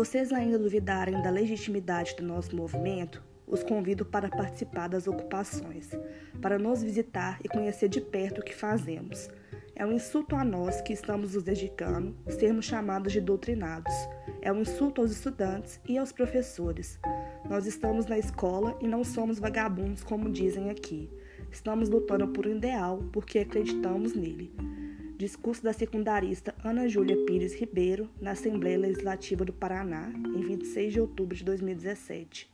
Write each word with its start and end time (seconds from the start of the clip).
Vocês 0.00 0.32
ainda 0.32 0.58
duvidarem 0.58 1.20
da 1.20 1.28
legitimidade 1.28 2.16
do 2.16 2.22
nosso 2.22 2.56
movimento, 2.56 3.22
os 3.46 3.62
convido 3.62 4.02
para 4.02 4.30
participar 4.30 4.88
das 4.88 5.06
ocupações, 5.06 5.90
para 6.40 6.58
nos 6.58 6.82
visitar 6.82 7.38
e 7.44 7.48
conhecer 7.50 7.90
de 7.90 8.00
perto 8.00 8.40
o 8.40 8.42
que 8.42 8.54
fazemos. 8.54 9.28
É 9.76 9.84
um 9.84 9.92
insulto 9.92 10.34
a 10.34 10.42
nós 10.42 10.80
que 10.80 10.94
estamos 10.94 11.34
nos 11.34 11.42
dedicando 11.42 12.16
sermos 12.30 12.64
chamados 12.64 13.12
de 13.12 13.20
doutrinados. 13.20 13.92
É 14.40 14.50
um 14.50 14.62
insulto 14.62 15.02
aos 15.02 15.10
estudantes 15.12 15.78
e 15.86 15.98
aos 15.98 16.12
professores. 16.12 16.98
Nós 17.46 17.66
estamos 17.66 18.06
na 18.06 18.18
escola 18.18 18.78
e 18.80 18.88
não 18.88 19.04
somos 19.04 19.38
vagabundos 19.38 20.02
como 20.02 20.30
dizem 20.30 20.70
aqui. 20.70 21.10
Estamos 21.50 21.90
lutando 21.90 22.26
por 22.28 22.46
um 22.46 22.56
ideal 22.56 23.04
porque 23.12 23.40
acreditamos 23.40 24.14
nele. 24.14 24.50
Discurso 25.20 25.62
da 25.62 25.74
secundarista 25.74 26.54
Ana 26.64 26.88
Júlia 26.88 27.26
Pires 27.26 27.54
Ribeiro 27.54 28.08
na 28.18 28.30
Assembleia 28.30 28.78
Legislativa 28.78 29.44
do 29.44 29.52
Paraná, 29.52 30.10
em 30.34 30.40
26 30.40 30.94
de 30.94 30.98
outubro 30.98 31.36
de 31.36 31.44
2017. 31.44 32.50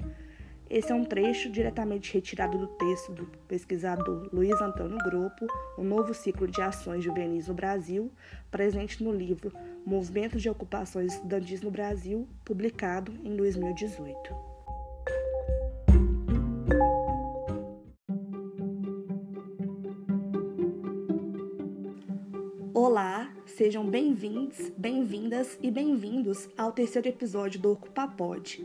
Esse 0.69 0.91
é 0.91 0.95
um 0.97 1.05
trecho 1.05 1.48
diretamente 1.48 2.12
retirado 2.12 2.59
do 2.59 2.66
texto 2.66 3.12
do 3.12 3.25
pesquisador 3.47 4.29
Luiz 4.33 4.61
Antônio 4.61 4.98
Grupo, 4.98 5.47
O 5.79 5.84
Novo 5.84 6.12
Ciclo 6.12 6.48
de 6.48 6.61
Ações 6.61 7.05
Juvenis 7.05 7.47
no 7.47 7.55
Brasil, 7.55 8.11
presente 8.51 9.01
no 9.01 9.12
livro 9.12 9.53
Movimentos 9.87 10.42
de 10.42 10.51
Ocupações 10.51 11.14
Estudantis 11.14 11.61
no 11.61 11.70
Brasil, 11.70 12.27
publicado 12.45 13.12
em 13.23 13.37
2018. 13.37 14.55
Sejam 23.67 23.84
bem-vindos, 23.84 24.70
bem-vindas 24.77 25.59
e 25.61 25.72
bem-vindos 25.72 26.48
ao 26.56 26.70
terceiro 26.70 27.09
episódio 27.09 27.59
do 27.59 27.73
Ocupapod 27.73 28.64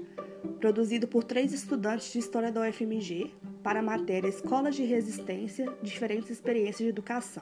produzido 0.60 1.08
por 1.08 1.24
três 1.24 1.52
estudantes 1.54 2.14
de 2.14 2.20
História 2.20 2.52
da 2.52 2.62
UFMG 2.62 3.32
para 3.64 3.80
a 3.80 3.82
matéria 3.82 4.28
Escolas 4.28 4.76
de 4.76 4.84
Resistência 4.84 5.76
Diferentes 5.82 6.30
Experiências 6.30 6.78
de 6.78 6.90
Educação. 6.90 7.42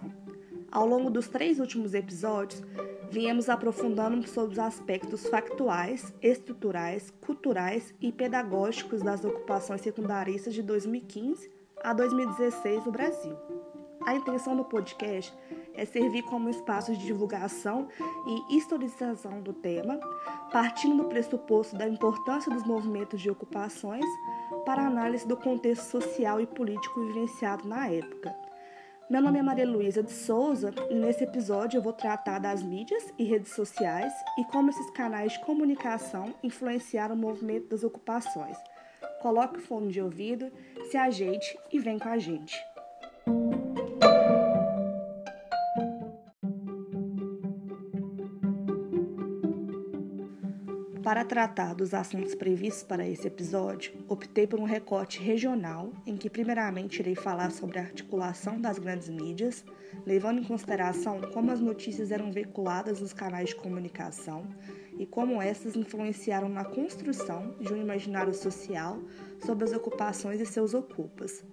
Ao 0.71 0.87
longo 0.87 1.09
dos 1.09 1.27
três 1.27 1.59
últimos 1.59 1.93
episódios, 1.93 2.63
viemos 3.11 3.49
aprofundando 3.49 4.25
sobre 4.25 4.53
os 4.53 4.59
aspectos 4.59 5.27
factuais, 5.27 6.13
estruturais, 6.21 7.11
culturais 7.19 7.93
e 7.99 8.09
pedagógicos 8.09 9.01
das 9.01 9.25
ocupações 9.25 9.81
secundaristas 9.81 10.53
de 10.53 10.63
2015 10.63 11.51
a 11.83 11.91
2016 11.91 12.85
no 12.85 12.91
Brasil. 12.93 13.35
A 14.09 14.15
intenção 14.15 14.55
do 14.55 14.63
podcast 14.63 15.31
é 15.75 15.85
servir 15.85 16.23
como 16.23 16.49
espaço 16.49 16.91
de 16.93 17.05
divulgação 17.05 17.87
e 18.25 18.57
historização 18.57 19.39
do 19.39 19.53
tema, 19.53 19.99
partindo 20.51 21.03
do 21.03 21.09
pressuposto 21.09 21.77
da 21.77 21.87
importância 21.87 22.51
dos 22.51 22.63
movimentos 22.63 23.21
de 23.21 23.29
ocupações 23.29 24.03
para 24.65 24.87
análise 24.87 25.27
do 25.27 25.37
contexto 25.37 25.83
social 25.83 26.41
e 26.41 26.47
político 26.47 27.05
vivenciado 27.05 27.67
na 27.67 27.87
época. 27.87 28.35
Meu 29.11 29.21
nome 29.21 29.37
é 29.37 29.43
Maria 29.43 29.69
Luísa 29.69 30.01
de 30.01 30.11
Souza 30.11 30.73
e 30.89 30.95
nesse 30.95 31.23
episódio 31.23 31.77
eu 31.77 31.83
vou 31.83 31.93
tratar 31.93 32.39
das 32.39 32.63
mídias 32.63 33.13
e 33.15 33.23
redes 33.23 33.53
sociais 33.53 34.11
e 34.39 34.45
como 34.45 34.71
esses 34.71 34.89
canais 34.89 35.33
de 35.33 35.39
comunicação 35.41 36.33
influenciaram 36.41 37.13
o 37.13 37.19
movimento 37.19 37.67
das 37.67 37.83
ocupações. 37.83 38.57
Coloque 39.21 39.59
o 39.59 39.61
fone 39.61 39.91
de 39.91 40.01
ouvido, 40.01 40.51
se 40.89 40.97
ajeite 40.97 41.55
e 41.71 41.77
vem 41.77 41.99
com 41.99 42.09
a 42.09 42.17
gente. 42.17 42.57
Tratar 51.29 51.75
dos 51.75 51.93
assuntos 51.93 52.33
previstos 52.33 52.81
para 52.81 53.07
esse 53.07 53.27
episódio, 53.27 53.93
optei 54.07 54.47
por 54.47 54.59
um 54.59 54.63
recorte 54.63 55.19
regional, 55.21 55.93
em 56.03 56.17
que 56.17 56.27
primeiramente 56.27 57.01
irei 57.01 57.13
falar 57.13 57.51
sobre 57.51 57.77
a 57.77 57.83
articulação 57.83 58.59
das 58.59 58.79
grandes 58.79 59.09
mídias, 59.09 59.63
levando 60.07 60.39
em 60.39 60.43
consideração 60.43 61.21
como 61.31 61.51
as 61.51 61.59
notícias 61.59 62.11
eram 62.11 62.31
veiculadas 62.31 62.99
nos 62.99 63.13
canais 63.13 63.49
de 63.49 63.55
comunicação 63.57 64.43
e 64.97 65.05
como 65.05 65.39
essas 65.39 65.75
influenciaram 65.75 66.49
na 66.49 66.65
construção 66.65 67.55
de 67.61 67.71
um 67.71 67.77
imaginário 67.77 68.33
social 68.33 68.99
sobre 69.45 69.65
as 69.65 69.71
ocupações 69.71 70.41
e 70.41 70.47
seus 70.47 70.73
ocupas. 70.73 71.43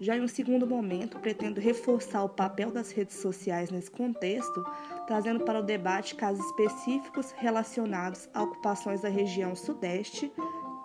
Já 0.00 0.16
em 0.16 0.20
um 0.20 0.28
segundo 0.28 0.66
momento, 0.66 1.18
pretendo 1.18 1.60
reforçar 1.60 2.22
o 2.22 2.28
papel 2.28 2.70
das 2.70 2.90
redes 2.90 3.16
sociais 3.16 3.70
nesse 3.70 3.90
contexto, 3.90 4.64
trazendo 5.06 5.44
para 5.44 5.60
o 5.60 5.62
debate 5.62 6.14
casos 6.14 6.44
específicos 6.46 7.32
relacionados 7.32 8.28
a 8.34 8.42
ocupações 8.42 9.00
da 9.00 9.08
região 9.08 9.54
Sudeste 9.54 10.30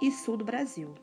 e 0.02 0.12
Sul 0.12 0.38
do 0.38 0.46
Brasil. 0.46 0.94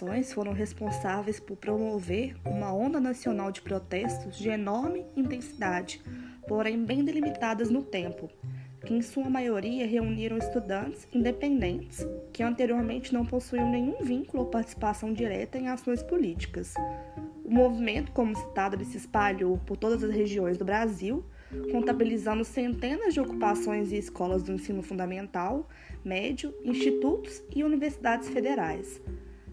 Ocupações 0.00 0.32
foram 0.32 0.52
responsáveis 0.52 1.38
por 1.38 1.56
promover 1.56 2.34
uma 2.44 2.72
onda 2.72 2.98
nacional 2.98 3.52
de 3.52 3.60
protestos 3.60 4.38
de 4.38 4.48
enorme 4.48 5.04
intensidade, 5.14 6.00
porém 6.48 6.82
bem 6.82 7.04
delimitadas 7.04 7.70
no 7.70 7.82
tempo, 7.82 8.30
que 8.86 8.94
em 8.94 9.02
sua 9.02 9.28
maioria 9.28 9.86
reuniram 9.86 10.38
estudantes 10.38 11.06
independentes 11.12 12.06
que 12.32 12.42
anteriormente 12.42 13.12
não 13.12 13.26
possuíam 13.26 13.70
nenhum 13.70 14.02
vínculo 14.02 14.44
ou 14.44 14.48
participação 14.48 15.12
direta 15.12 15.58
em 15.58 15.68
ações 15.68 16.02
políticas. 16.02 16.74
O 17.44 17.52
movimento, 17.52 18.10
como 18.12 18.34
citado, 18.34 18.82
se 18.84 18.96
espalhou 18.96 19.58
por 19.58 19.76
todas 19.76 20.02
as 20.02 20.10
regiões 20.10 20.56
do 20.56 20.64
Brasil, 20.64 21.22
contabilizando 21.70 22.44
centenas 22.44 23.12
de 23.12 23.20
ocupações 23.20 23.92
e 23.92 23.98
escolas 23.98 24.42
do 24.42 24.52
ensino 24.52 24.82
fundamental, 24.82 25.68
médio, 26.02 26.54
institutos 26.64 27.42
e 27.54 27.62
universidades 27.62 28.30
federais. 28.30 29.00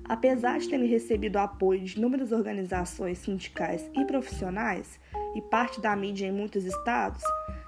Apesar 0.09 0.57
de 0.59 0.69
terem 0.69 0.87
recebido 0.87 1.37
apoio 1.37 1.81
de 1.81 1.97
inúmeras 1.97 2.31
organizações 2.31 3.17
sindicais 3.17 3.89
e 3.93 4.05
profissionais 4.05 4.97
e 5.35 5.41
parte 5.41 5.81
da 5.81 5.93
mídia 5.95 6.27
em 6.27 6.31
muitos 6.31 6.63
estados, 6.63 7.21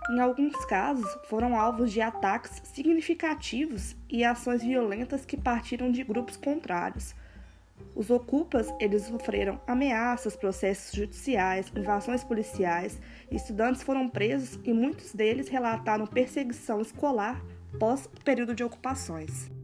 em 0.09 0.19
alguns 0.19 0.55
casos 0.65 1.05
foram 1.25 1.59
alvos 1.59 1.91
de 1.91 1.99
ataques 1.99 2.61
significativos 2.63 3.95
e 4.09 4.23
ações 4.23 4.63
violentas 4.63 5.25
que 5.25 5.35
partiram 5.35 5.91
de 5.91 6.03
grupos 6.03 6.37
contrários. 6.37 7.13
Os 7.93 8.09
ocupas, 8.09 8.73
eles 8.79 9.03
sofreram 9.03 9.59
ameaças, 9.67 10.35
processos 10.35 10.93
judiciais, 10.93 11.71
invasões 11.75 12.23
policiais, 12.23 12.99
estudantes 13.29 13.83
foram 13.83 14.07
presos 14.07 14.59
e 14.63 14.73
muitos 14.73 15.13
deles 15.13 15.49
relataram 15.49 16.07
perseguição 16.07 16.79
escolar 16.79 17.43
pós 17.77 18.09
período 18.23 18.55
de 18.55 18.63
ocupações. 18.63 19.58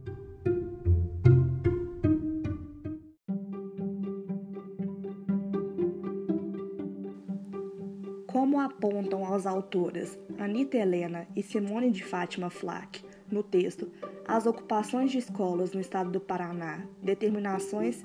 Apontam 8.66 9.32
as 9.32 9.46
autoras 9.46 10.18
Anita 10.38 10.76
Helena 10.76 11.26
e 11.36 11.42
Simone 11.42 11.90
de 11.90 12.02
Fátima 12.02 12.50
Flack 12.50 13.00
no 13.30 13.42
texto 13.42 13.90
As 14.26 14.44
ocupações 14.44 15.12
de 15.12 15.18
escolas 15.18 15.72
no 15.72 15.80
estado 15.80 16.10
do 16.10 16.20
Paraná, 16.20 16.84
determinações 17.00 18.02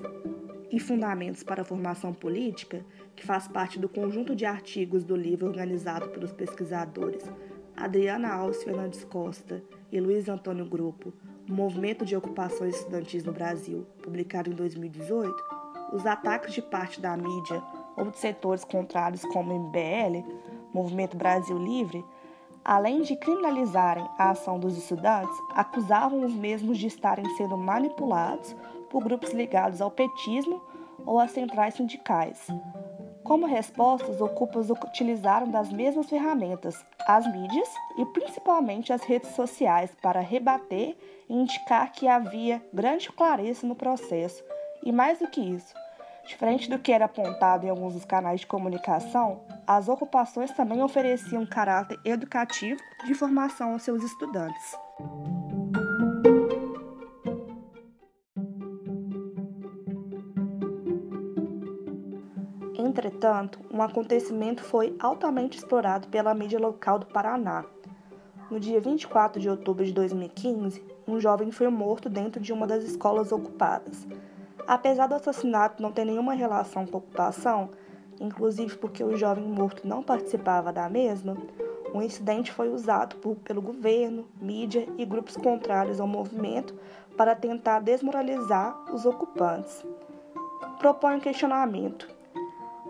e 0.70 0.78
fundamentos 0.78 1.42
para 1.42 1.62
a 1.62 1.64
formação 1.64 2.14
política, 2.14 2.84
que 3.14 3.26
faz 3.26 3.46
parte 3.46 3.78
do 3.78 3.88
conjunto 3.88 4.34
de 4.34 4.46
artigos 4.46 5.04
do 5.04 5.16
livro 5.16 5.46
organizado 5.46 6.08
pelos 6.10 6.32
pesquisadores 6.32 7.24
Adriana 7.76 8.32
Alves 8.32 8.62
Fernandes 8.62 9.04
Costa 9.04 9.62
e 9.90 10.00
Luiz 10.00 10.28
Antônio 10.28 10.64
Grupo, 10.64 11.12
Movimento 11.48 12.04
de 12.04 12.16
Ocupações 12.16 12.76
Estudantis 12.76 13.24
no 13.24 13.32
Brasil, 13.32 13.84
publicado 14.00 14.50
em 14.50 14.54
2018, 14.54 15.34
os 15.92 16.06
ataques 16.06 16.54
de 16.54 16.62
parte 16.62 17.00
da 17.00 17.16
mídia 17.16 17.62
ou 17.96 18.10
de 18.10 18.18
setores 18.18 18.64
contrários 18.64 19.22
como 19.26 19.52
o 19.52 19.68
MBL, 19.68 20.24
Movimento 20.72 21.16
Brasil 21.16 21.58
Livre, 21.58 22.04
além 22.64 23.02
de 23.02 23.16
criminalizarem 23.16 24.06
a 24.18 24.30
ação 24.30 24.58
dos 24.58 24.76
estudantes, 24.76 25.36
acusavam 25.54 26.24
os 26.24 26.34
mesmos 26.34 26.78
de 26.78 26.86
estarem 26.86 27.24
sendo 27.36 27.56
manipulados 27.56 28.54
por 28.90 29.02
grupos 29.02 29.32
ligados 29.32 29.80
ao 29.80 29.90
petismo 29.90 30.62
ou 31.04 31.18
às 31.18 31.32
centrais 31.32 31.74
sindicais. 31.74 32.46
Como 33.24 33.46
resposta, 33.46 34.10
os 34.10 34.20
ocupas 34.20 34.68
utilizaram 34.68 35.48
das 35.48 35.72
mesmas 35.72 36.08
ferramentas, 36.08 36.84
as 37.06 37.26
mídias 37.32 37.68
e 37.96 38.04
principalmente 38.06 38.92
as 38.92 39.02
redes 39.02 39.30
sociais, 39.30 39.90
para 40.02 40.20
rebater 40.20 40.96
e 41.28 41.34
indicar 41.34 41.92
que 41.92 42.08
havia 42.08 42.62
grande 42.72 43.10
clareza 43.10 43.66
no 43.66 43.76
processo. 43.76 44.42
E 44.84 44.90
mais 44.90 45.20
do 45.20 45.28
que 45.28 45.40
isso, 45.40 45.72
diferente 46.26 46.70
do 46.70 46.78
que 46.78 46.92
era 46.92 47.06
apontado 47.06 47.66
em 47.66 47.70
alguns 47.70 47.94
dos 47.94 48.04
canais 48.04 48.40
de 48.40 48.46
comunicação, 48.46 49.42
as 49.66 49.88
ocupações 49.88 50.50
também 50.52 50.82
ofereciam 50.82 51.46
caráter 51.46 51.98
educativo 52.04 52.80
de 53.04 53.14
formação 53.14 53.72
aos 53.72 53.82
seus 53.82 54.02
estudantes. 54.02 54.76
Entretanto, 62.78 63.58
um 63.72 63.80
acontecimento 63.80 64.62
foi 64.62 64.94
altamente 65.00 65.56
explorado 65.56 66.08
pela 66.08 66.34
mídia 66.34 66.58
local 66.58 66.98
do 66.98 67.06
Paraná. 67.06 67.64
No 68.50 68.60
dia 68.60 68.80
24 68.80 69.40
de 69.40 69.48
outubro 69.48 69.82
de 69.82 69.92
2015, 69.92 70.84
um 71.08 71.18
jovem 71.18 71.50
foi 71.50 71.68
morto 71.68 72.10
dentro 72.10 72.38
de 72.38 72.52
uma 72.52 72.66
das 72.66 72.84
escolas 72.84 73.32
ocupadas. 73.32 74.06
Apesar 74.66 75.06
do 75.06 75.14
assassinato 75.14 75.82
não 75.82 75.92
ter 75.92 76.04
nenhuma 76.04 76.34
relação 76.34 76.86
com 76.86 76.96
a 76.96 76.98
ocupação, 76.98 77.70
inclusive 78.20 78.76
porque 78.76 79.02
o 79.02 79.16
jovem 79.16 79.44
morto 79.44 79.86
não 79.86 80.02
participava 80.02 80.72
da 80.72 80.88
mesma, 80.88 81.36
o 81.92 82.00
incidente 82.00 82.52
foi 82.52 82.70
usado 82.70 83.16
por, 83.16 83.36
pelo 83.36 83.60
governo, 83.60 84.26
mídia 84.40 84.88
e 84.96 85.04
grupos 85.04 85.36
contrários 85.36 86.00
ao 86.00 86.06
movimento 86.06 86.74
para 87.16 87.34
tentar 87.34 87.80
desmoralizar 87.80 88.76
os 88.92 89.04
ocupantes. 89.04 89.84
Propõe 90.78 91.16
um 91.16 91.20
questionamento: 91.20 92.08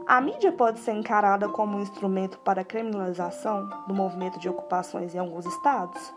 a 0.06 0.20
mídia 0.20 0.52
pode 0.52 0.78
ser 0.78 0.92
encarada 0.92 1.48
como 1.48 1.76
um 1.76 1.82
instrumento 1.82 2.38
para 2.40 2.60
a 2.60 2.64
criminalização 2.64 3.68
do 3.86 3.94
movimento 3.94 4.38
de 4.38 4.48
ocupações 4.48 5.14
em 5.14 5.18
alguns 5.18 5.46
estados? 5.46 6.14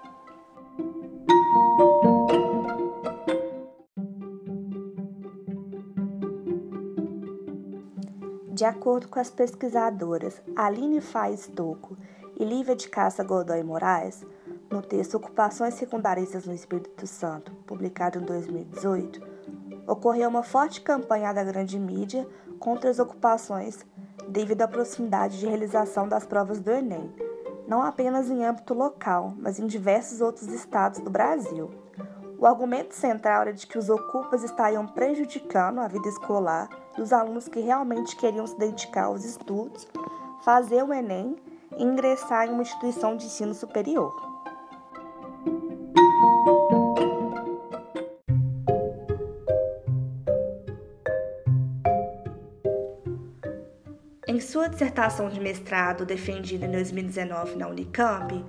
De 8.56 8.64
acordo 8.64 9.10
com 9.10 9.20
as 9.20 9.30
pesquisadoras 9.30 10.42
Aline 10.56 11.02
Faz 11.02 11.46
Toco 11.46 11.98
e 12.40 12.46
Lívia 12.46 12.74
de 12.74 12.88
Caça 12.88 13.22
Godoy 13.22 13.62
Moraes, 13.62 14.26
no 14.72 14.82
texto 14.82 15.16
Ocupações 15.16 15.74
Secundaristas 15.74 16.46
no 16.46 16.54
Espírito 16.54 17.06
Santo, 17.06 17.52
publicado 17.68 18.18
em 18.18 18.22
2018, 18.22 19.22
ocorreu 19.86 20.30
uma 20.30 20.42
forte 20.42 20.80
campanha 20.80 21.34
da 21.34 21.44
grande 21.44 21.78
mídia 21.78 22.26
contra 22.58 22.90
as 22.90 22.98
ocupações 22.98 23.86
devido 24.30 24.62
à 24.62 24.70
proximidade 24.70 25.38
de 25.38 25.48
realização 25.48 26.08
das 26.08 26.26
provas 26.26 26.62
do 26.62 26.72
Enem, 26.72 27.14
não 27.68 27.82
apenas 27.82 28.30
em 28.30 28.46
âmbito 28.46 28.74
local, 28.74 29.34
mas 29.38 29.60
em 29.60 29.68
diversos 29.68 30.22
outros 30.22 30.48
estados 30.48 31.02
do 31.02 31.10
Brasil. 31.10 31.70
O 32.46 32.48
argumento 32.48 32.94
central 32.94 33.42
era 33.42 33.54
de 33.54 33.66
que 33.66 33.76
os 33.76 33.90
ocupas 33.90 34.44
estariam 34.44 34.86
prejudicando 34.86 35.80
a 35.80 35.88
vida 35.88 36.08
escolar 36.08 36.70
dos 36.96 37.12
alunos 37.12 37.48
que 37.48 37.60
realmente 37.60 38.16
queriam 38.16 38.46
se 38.46 38.56
dedicar 38.56 39.06
aos 39.06 39.26
estudos, 39.26 39.88
fazer 40.44 40.84
o 40.84 40.94
Enem 40.94 41.36
e 41.76 41.84
ingressar 41.84 42.46
em 42.46 42.52
uma 42.52 42.62
instituição 42.62 43.18
de 43.18 43.26
ensino 43.26 43.52
superior. 43.56 44.14
Em 54.28 54.40
sua 54.40 54.70
dissertação 54.70 55.30
de 55.30 55.40
mestrado, 55.40 56.06
defendida 56.06 56.68
em 56.68 56.72
2019 56.72 57.56
na 57.56 57.68
Unicamp, 57.68 58.46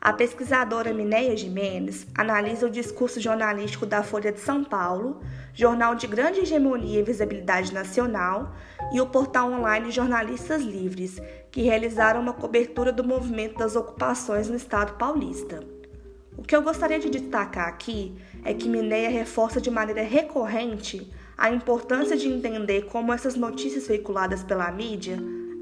a 0.00 0.14
pesquisadora 0.14 0.94
Mineia 0.94 1.36
Jimenez 1.36 2.06
analisa 2.14 2.66
o 2.66 2.70
discurso 2.70 3.20
jornalístico 3.20 3.84
da 3.84 4.02
Folha 4.02 4.32
de 4.32 4.40
São 4.40 4.64
Paulo, 4.64 5.20
jornal 5.52 5.94
de 5.94 6.06
grande 6.06 6.40
hegemonia 6.40 7.00
e 7.00 7.02
visibilidade 7.02 7.74
nacional, 7.74 8.54
e 8.94 9.00
o 9.00 9.06
portal 9.06 9.52
online 9.52 9.90
Jornalistas 9.90 10.62
Livres, 10.62 11.20
que 11.50 11.60
realizaram 11.60 12.22
uma 12.22 12.32
cobertura 12.32 12.90
do 12.90 13.04
movimento 13.04 13.58
das 13.58 13.76
ocupações 13.76 14.48
no 14.48 14.56
estado 14.56 14.94
paulista. 14.94 15.62
O 16.34 16.42
que 16.42 16.56
eu 16.56 16.62
gostaria 16.62 16.98
de 16.98 17.10
destacar 17.10 17.68
aqui 17.68 18.16
é 18.42 18.54
que 18.54 18.70
Mineia 18.70 19.10
reforça 19.10 19.60
de 19.60 19.70
maneira 19.70 20.02
recorrente 20.02 21.12
a 21.36 21.50
importância 21.50 22.16
de 22.16 22.26
entender 22.26 22.86
como 22.86 23.12
essas 23.12 23.34
notícias 23.34 23.86
veiculadas 23.86 24.42
pela 24.42 24.70
mídia 24.72 25.18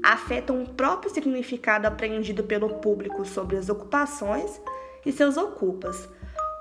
afetam 0.09 0.63
o 0.63 0.67
próprio 0.67 1.13
significado 1.13 1.85
apreendido 1.85 2.43
pelo 2.43 2.79
público 2.79 3.23
sobre 3.23 3.57
as 3.57 3.69
ocupações 3.69 4.59
e 5.05 5.11
seus 5.11 5.37
ocupas. 5.37 6.09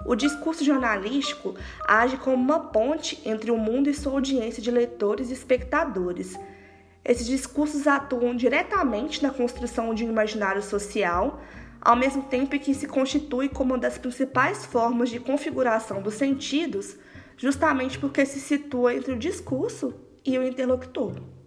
O 0.04 0.14
discurso 0.14 0.62
jornalístico 0.62 1.54
age 1.86 2.18
como 2.18 2.36
uma 2.36 2.60
ponte 2.60 3.18
entre 3.24 3.50
o 3.50 3.56
mundo 3.56 3.88
e 3.88 3.94
sua 3.94 4.12
audiência 4.12 4.62
de 4.62 4.70
leitores 4.70 5.30
e 5.30 5.32
espectadores. 5.32 6.38
Esses 7.02 7.26
discursos 7.26 7.86
atuam 7.86 8.36
diretamente 8.36 9.22
na 9.22 9.30
construção 9.30 9.94
de 9.94 10.04
um 10.04 10.10
imaginário 10.10 10.62
social, 10.62 11.40
ao 11.80 11.96
mesmo 11.96 12.24
tempo 12.24 12.58
que 12.58 12.74
se 12.74 12.86
constitui 12.86 13.48
como 13.48 13.72
uma 13.72 13.78
das 13.78 13.96
principais 13.96 14.66
formas 14.66 15.08
de 15.08 15.18
configuração 15.18 16.02
dos 16.02 16.14
sentidos 16.14 16.98
justamente 17.38 17.98
porque 17.98 18.26
se 18.26 18.40
situa 18.40 18.94
entre 18.94 19.12
o 19.12 19.18
discurso 19.18 19.94
e 20.26 20.36
o 20.36 20.42
interlocutor. 20.42 21.37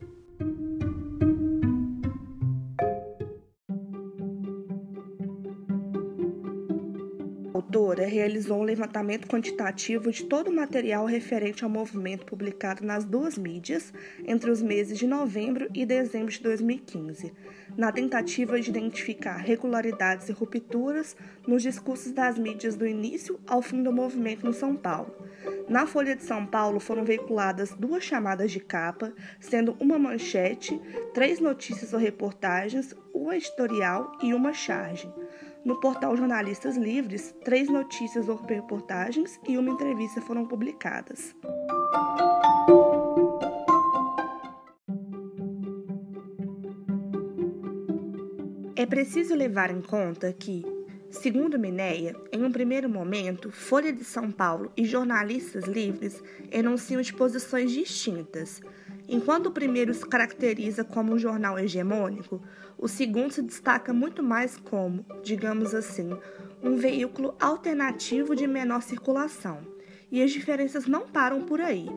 A 7.92 7.94
autora 7.94 8.08
realizou 8.08 8.58
um 8.58 8.64
levantamento 8.64 9.28
quantitativo 9.28 10.12
de 10.12 10.24
todo 10.24 10.50
o 10.50 10.56
material 10.56 11.06
referente 11.06 11.66
ao 11.66 11.70
movimento 11.70 12.26
publicado 12.26 12.86
nas 12.86 13.04
duas 13.04 13.38
mídias 13.38 13.94
entre 14.26 14.50
os 14.50 14.62
meses 14.62 14.98
de 14.98 15.06
novembro 15.06 15.68
e 15.74 15.86
dezembro 15.86 16.32
de 16.32 16.42
2015, 16.42 17.34
na 17.76 17.92
tentativa 17.92 18.62
de 18.62 18.70
identificar 18.70 19.36
regularidades 19.36 20.30
e 20.30 20.32
rupturas 20.32 21.18
nos 21.46 21.64
discursos 21.64 22.14
das 22.14 22.40
mídias 22.40 22.78
do 22.78 22.88
início 22.88 23.38
ao 23.46 23.62
fim 23.62 23.84
do 23.84 23.92
movimento 23.92 24.46
no 24.46 24.54
São 24.54 24.74
Paulo 24.74 25.14
na 25.72 25.88
Folha 25.88 26.18
de 26.18 26.24
São 26.24 26.46
Paulo 26.46 26.82
foram 26.82 27.06
veiculadas 27.06 27.72
duas 27.72 28.04
chamadas 28.04 28.52
de 28.52 28.60
capa, 28.60 29.14
sendo 29.40 29.76
uma 29.80 29.98
manchete, 29.98 30.78
três 31.14 31.40
notícias 31.40 31.94
ou 31.94 32.00
reportagens, 32.00 32.94
uma 33.14 33.38
editorial 33.38 34.12
e 34.22 34.34
uma 34.34 34.54
charge. 34.54 35.10
No 35.64 35.80
portal 35.80 36.18
Jornalistas 36.18 36.76
Livres, 36.76 37.36
três 37.44 37.70
notícias 37.70 38.28
ou 38.28 38.36
reportagens 38.36 39.40
e 39.48 39.58
uma 39.58 39.70
entrevista 39.70 40.20
foram 40.22 40.46
publicadas. 40.46 41.36
É 48.76 48.86
preciso 48.88 49.36
levar 49.36 49.70
em 49.70 49.82
conta 49.82 50.34
que, 50.34 50.64
Segundo 51.12 51.60
Mineia, 51.60 52.16
em 52.32 52.42
um 52.42 52.52
primeiro 52.52 52.90
momento, 52.90 53.52
Folha 53.52 53.92
de 53.92 54.04
São 54.04 54.32
Paulo 54.32 54.72
e 54.78 54.86
jornalistas 54.86 55.66
livres 55.66 56.24
enunciam 56.50 57.02
de 57.02 57.14
posições 57.14 57.70
distintas. 57.70 58.62
Enquanto 59.12 59.48
o 59.48 59.52
primeiro 59.52 59.94
se 59.94 60.06
caracteriza 60.06 60.86
como 60.86 61.12
um 61.12 61.20
jornal 61.20 61.60
hegemônico, 61.60 62.42
o 62.78 62.88
segundo 62.88 63.34
se 63.34 63.42
destaca 63.42 63.92
muito 63.92 64.24
mais 64.24 64.56
como, 64.56 65.06
digamos 65.22 65.76
assim, 65.76 66.18
um 66.64 66.78
veículo 66.78 67.36
alternativo 67.38 68.34
de 68.34 68.48
menor 68.48 68.82
circulação. 68.82 69.68
E 70.10 70.24
as 70.24 70.32
diferenças 70.32 70.86
não 70.88 71.10
param 71.10 71.42
por 71.42 71.60
aí. 71.60 71.90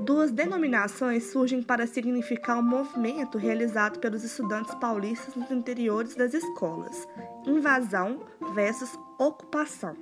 Duas 0.00 0.32
denominações 0.32 1.30
surgem 1.30 1.62
para 1.62 1.86
significar 1.86 2.58
o 2.58 2.62
movimento 2.62 3.38
realizado 3.38 4.00
pelos 4.00 4.24
estudantes 4.24 4.74
paulistas 4.74 5.36
nos 5.36 5.48
interiores 5.52 6.16
das 6.16 6.34
escolas: 6.34 7.06
invasão 7.46 8.24
versus 8.54 8.90
ocupação. 9.20 9.96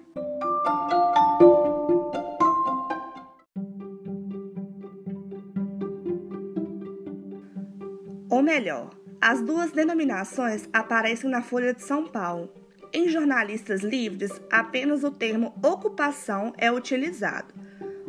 Melhor, 8.45 8.91
as 9.21 9.41
duas 9.41 9.73
denominações 9.73 10.69
aparecem 10.73 11.31
na 11.31 11.43
Folha 11.43 11.73
de 11.73 11.83
São 11.83 12.07
Paulo. 12.07 12.53
Em 12.93 13.09
jornalistas 13.09 13.81
livres, 13.81 14.31
apenas 14.51 15.03
o 15.03 15.11
termo 15.11 15.53
ocupação 15.63 16.53
é 16.59 16.71
utilizado. 16.71 17.55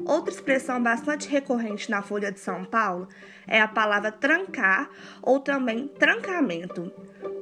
Outra 0.06 0.32
expressão 0.32 0.84
bastante 0.84 1.28
recorrente 1.28 1.90
na 1.90 2.04
Folha 2.04 2.32
de 2.32 2.40
São 2.40 2.66
Paulo 2.66 3.08
é 3.48 3.60
a 3.60 3.68
palavra 3.68 4.12
trancar 4.12 4.90
ou 5.22 5.40
também 5.40 5.88
trancamento. 5.88 6.92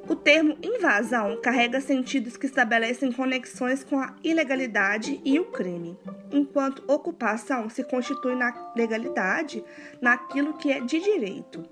O 0.07 0.15
termo 0.15 0.57
invasão 0.61 1.41
carrega 1.41 1.81
sentidos 1.81 2.37
que 2.37 2.45
estabelecem 2.45 3.11
conexões 3.11 3.83
com 3.83 3.99
a 3.99 4.15
ilegalidade 4.23 5.19
e 5.25 5.39
o 5.39 5.45
crime, 5.45 5.97
enquanto 6.31 6.83
ocupação 6.87 7.69
se 7.69 7.83
constitui 7.83 8.35
na 8.35 8.71
legalidade, 8.75 9.63
naquilo 9.99 10.53
que 10.53 10.71
é 10.71 10.79
de 10.79 10.99
direito. 10.99 11.65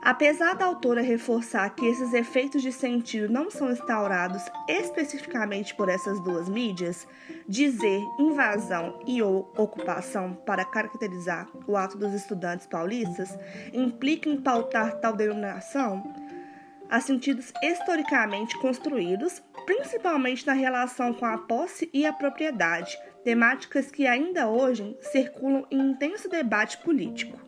Apesar 0.00 0.54
da 0.54 0.64
autora 0.64 1.02
reforçar 1.02 1.68
que 1.70 1.84
esses 1.84 2.14
efeitos 2.14 2.62
de 2.62 2.72
sentido 2.72 3.32
não 3.32 3.50
são 3.50 3.70
instaurados 3.70 4.42
especificamente 4.68 5.74
por 5.74 5.88
essas 5.88 6.20
duas 6.20 6.48
mídias, 6.48 7.06
dizer 7.48 8.02
invasão 8.18 9.00
e 9.06 9.20
ou 9.20 9.52
ocupação 9.56 10.34
para 10.46 10.64
caracterizar 10.64 11.48
o 11.66 11.76
ato 11.76 11.98
dos 11.98 12.14
estudantes 12.14 12.66
paulistas 12.66 13.36
implica 13.72 14.28
em 14.28 14.40
pautar 14.40 15.00
tal 15.00 15.14
denominação 15.14 16.02
a 16.88 17.00
sentidos 17.00 17.52
historicamente 17.62 18.58
construídos, 18.58 19.42
principalmente 19.66 20.46
na 20.46 20.54
relação 20.54 21.12
com 21.12 21.26
a 21.26 21.36
posse 21.36 21.90
e 21.92 22.06
a 22.06 22.12
propriedade, 22.12 22.98
temáticas 23.22 23.90
que 23.90 24.06
ainda 24.06 24.48
hoje 24.48 24.96
circulam 25.00 25.66
em 25.70 25.90
intenso 25.90 26.28
debate 26.28 26.78
político. 26.78 27.47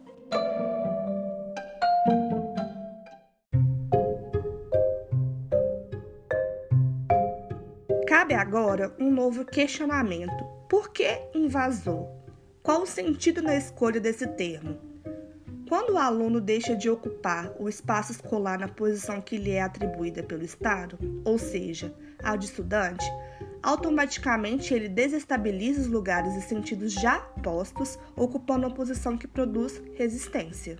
Agora 8.50 8.92
um 8.98 9.12
novo 9.12 9.44
questionamento. 9.44 10.44
Por 10.68 10.90
que 10.90 11.20
invasor? 11.32 12.08
Qual 12.64 12.82
o 12.82 12.86
sentido 12.86 13.40
na 13.40 13.54
escolha 13.54 14.00
desse 14.00 14.26
termo? 14.26 14.76
Quando 15.68 15.90
o 15.90 15.96
aluno 15.96 16.40
deixa 16.40 16.74
de 16.74 16.90
ocupar 16.90 17.52
o 17.60 17.68
espaço 17.68 18.10
escolar 18.10 18.58
na 18.58 18.66
posição 18.66 19.20
que 19.20 19.36
lhe 19.36 19.52
é 19.52 19.62
atribuída 19.62 20.20
pelo 20.24 20.42
Estado, 20.42 20.98
ou 21.24 21.38
seja, 21.38 21.94
a 22.24 22.34
de 22.34 22.46
estudante, 22.46 23.06
automaticamente 23.62 24.74
ele 24.74 24.88
desestabiliza 24.88 25.82
os 25.82 25.86
lugares 25.86 26.34
e 26.34 26.42
sentidos 26.42 26.92
já 26.92 27.20
postos, 27.44 28.00
ocupando 28.16 28.66
uma 28.66 28.74
posição 28.74 29.16
que 29.16 29.28
produz 29.28 29.80
resistência. 29.94 30.76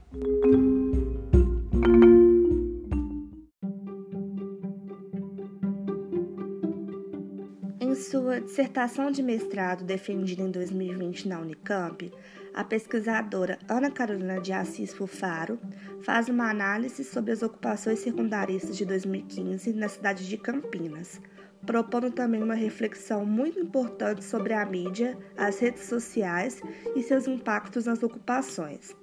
Dissertação 8.61 9.11
de 9.11 9.23
mestrado 9.23 9.85
defendida 9.85 10.43
em 10.43 10.51
2020 10.51 11.29
na 11.29 11.39
Unicamp, 11.39 12.13
a 12.53 12.63
pesquisadora 12.63 13.59
Ana 13.67 13.91
Carolina 13.91 14.39
de 14.39 14.53
Assis 14.53 14.93
Fufaro 14.93 15.59
faz 16.03 16.29
uma 16.29 16.51
análise 16.51 17.03
sobre 17.03 17.33
as 17.33 17.43
ocupações 17.43 18.01
secundaristas 18.01 18.77
de 18.77 18.85
2015 18.85 19.73
na 19.73 19.89
cidade 19.89 20.29
de 20.29 20.37
Campinas, 20.37 21.19
propondo 21.65 22.11
também 22.11 22.43
uma 22.43 22.55
reflexão 22.55 23.25
muito 23.25 23.59
importante 23.59 24.23
sobre 24.23 24.53
a 24.53 24.67
mídia, 24.67 25.17
as 25.39 25.59
redes 25.59 25.85
sociais 25.85 26.61
e 26.95 27.03
seus 27.03 27.27
impactos 27.27 27.87
nas 27.87 28.03
ocupações. 28.03 28.95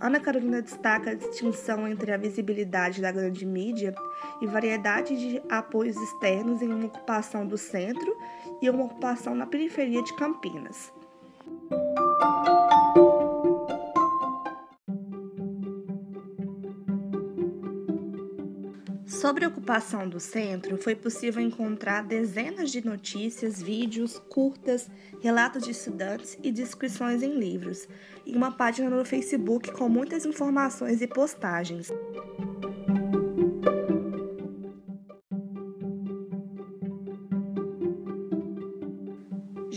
Ana 0.00 0.18
Carolina 0.18 0.60
destaca 0.60 1.10
a 1.10 1.14
distinção 1.14 1.86
entre 1.86 2.12
a 2.12 2.16
visibilidade 2.16 3.00
da 3.00 3.12
grande 3.12 3.46
mídia 3.46 3.94
e 4.40 4.46
variedade 4.46 5.16
de 5.16 5.42
apoios 5.48 5.96
externos 5.96 6.60
em 6.60 6.68
uma 6.68 6.86
ocupação 6.86 7.46
do 7.46 7.56
centro 7.56 8.16
e 8.64 8.70
uma 8.70 8.84
ocupação 8.84 9.34
na 9.34 9.46
periferia 9.46 10.02
de 10.02 10.16
Campinas. 10.16 10.90
Sobre 19.06 19.44
a 19.44 19.48
ocupação 19.48 20.08
do 20.08 20.18
centro, 20.18 20.78
foi 20.78 20.94
possível 20.94 21.42
encontrar 21.42 22.04
dezenas 22.04 22.70
de 22.70 22.84
notícias, 22.84 23.60
vídeos, 23.60 24.18
curtas, 24.30 24.88
relatos 25.20 25.64
de 25.64 25.70
estudantes 25.70 26.38
e 26.42 26.50
descrições 26.50 27.22
em 27.22 27.38
livros, 27.38 27.86
e 28.24 28.34
uma 28.34 28.50
página 28.50 28.88
no 28.88 29.04
Facebook 29.04 29.72
com 29.72 29.90
muitas 29.90 30.24
informações 30.24 31.02
e 31.02 31.06
postagens. 31.06 31.90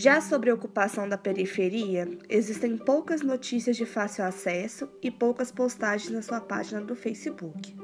Já 0.08 0.22
sobre 0.22 0.50
a 0.50 0.54
ocupação 0.54 1.10
da 1.10 1.18
periferia, 1.18 2.08
existem 2.30 2.78
poucas 2.78 3.22
notícias 3.22 3.76
de 3.76 3.86
fácil 3.86 4.24
acesso 4.24 4.88
e 5.02 5.12
poucas 5.12 5.52
postagens 5.52 6.10
na 6.10 6.22
sua 6.22 6.40
página 6.40 6.80
do 6.80 6.96
Facebook. 6.96 7.76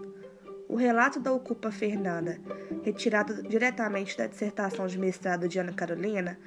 O 0.70 0.78
relato 0.78 1.20
da 1.20 1.34
Ocupa 1.34 1.70
Fernanda, 1.70 2.40
retirado 2.82 3.44
diretamente 3.44 4.18
da 4.18 4.26
dissertação 4.26 4.88
de 4.88 4.98
mestrado 4.98 5.50
de 5.50 5.60
Ana 5.60 5.74
Carolina, 5.74 6.40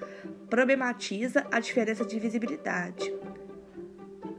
problematiza 0.49 1.47
a 1.52 1.61
diferença 1.61 2.06
de 2.06 2.18
visibilidade. 2.18 3.14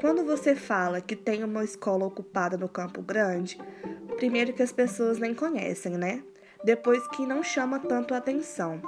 Quando 0.01 0.25
você 0.25 0.56
fala 0.56 1.01
que 1.01 1.15
tem 1.15 1.44
uma 1.44 1.63
escola 1.63 2.03
ocupada 2.03 2.58
no 2.58 2.67
Campo 2.67 3.03
Grande, 3.03 3.60
primeiro 4.15 4.53
que 4.53 4.63
as 4.63 4.72
pessoas 4.72 5.20
nem 5.20 5.36
conhecem, 5.36 6.00
né? 6.00 6.24
Depois 6.63 7.08
que 7.10 7.27
não 7.27 7.44
chama 7.44 7.77
tanto 7.77 8.15
atenção. 8.15 8.82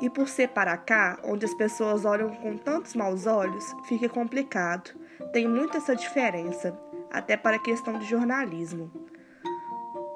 E 0.00 0.08
por 0.08 0.28
ser 0.28 0.48
para 0.48 0.76
cá, 0.76 1.18
onde 1.24 1.44
as 1.44 1.54
pessoas 1.54 2.04
olham 2.04 2.30
com 2.36 2.56
tantos 2.56 2.94
maus 2.94 3.26
olhos, 3.26 3.64
fica 3.88 4.08
complicado. 4.08 4.90
Tem 5.32 5.48
muita 5.48 5.78
essa 5.78 5.96
diferença, 5.96 6.78
até 7.10 7.36
para 7.36 7.56
a 7.56 7.62
questão 7.62 7.98
de 7.98 8.06
jornalismo. 8.06 8.90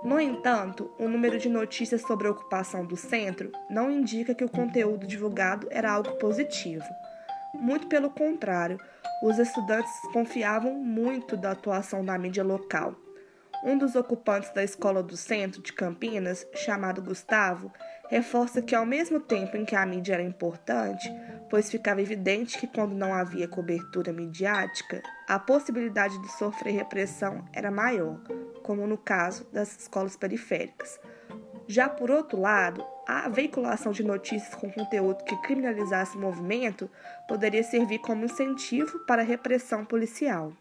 No 0.04 0.20
entanto, 0.20 0.90
o 0.98 1.08
número 1.08 1.38
de 1.38 1.48
notícias 1.48 2.02
sobre 2.02 2.26
a 2.26 2.30
ocupação 2.30 2.84
do 2.84 2.96
centro 2.96 3.52
não 3.70 3.90
indica 3.90 4.34
que 4.34 4.44
o 4.44 4.48
conteúdo 4.48 5.06
divulgado 5.06 5.68
era 5.70 5.92
algo 5.92 6.12
positivo. 6.16 6.84
Muito 7.54 7.86
pelo 7.86 8.10
contrário, 8.10 8.78
os 9.22 9.38
estudantes 9.38 9.92
confiavam 10.12 10.74
muito 10.74 11.36
da 11.36 11.52
atuação 11.52 12.04
da 12.04 12.18
mídia 12.18 12.42
local. 12.42 12.96
Um 13.64 13.78
dos 13.78 13.94
ocupantes 13.94 14.50
da 14.50 14.64
escola 14.64 15.04
do 15.04 15.16
centro 15.16 15.62
de 15.62 15.72
Campinas, 15.72 16.44
chamado 16.52 17.00
Gustavo, 17.00 17.72
reforça 18.12 18.60
que, 18.60 18.74
ao 18.74 18.84
mesmo 18.84 19.18
tempo 19.18 19.56
em 19.56 19.64
que 19.64 19.74
a 19.74 19.86
mídia 19.86 20.12
era 20.12 20.22
importante, 20.22 21.10
pois 21.48 21.70
ficava 21.70 22.02
evidente 22.02 22.58
que, 22.58 22.66
quando 22.66 22.94
não 22.94 23.14
havia 23.14 23.48
cobertura 23.48 24.12
midiática, 24.12 25.02
a 25.26 25.38
possibilidade 25.38 26.20
de 26.20 26.30
sofrer 26.32 26.74
repressão 26.74 27.42
era 27.54 27.70
maior, 27.70 28.20
como 28.62 28.86
no 28.86 28.98
caso 28.98 29.48
das 29.50 29.80
escolas 29.80 30.14
periféricas. 30.14 31.00
Já 31.66 31.88
por 31.88 32.10
outro 32.10 32.38
lado, 32.38 32.84
a 33.08 33.30
veiculação 33.30 33.92
de 33.92 34.04
notícias 34.04 34.54
com 34.56 34.70
conteúdo 34.70 35.24
que 35.24 35.40
criminalizasse 35.40 36.14
o 36.14 36.20
movimento 36.20 36.90
poderia 37.26 37.64
servir 37.64 38.00
como 38.00 38.26
incentivo 38.26 38.98
para 39.06 39.22
a 39.22 39.24
repressão 39.24 39.86
policial. 39.86 40.52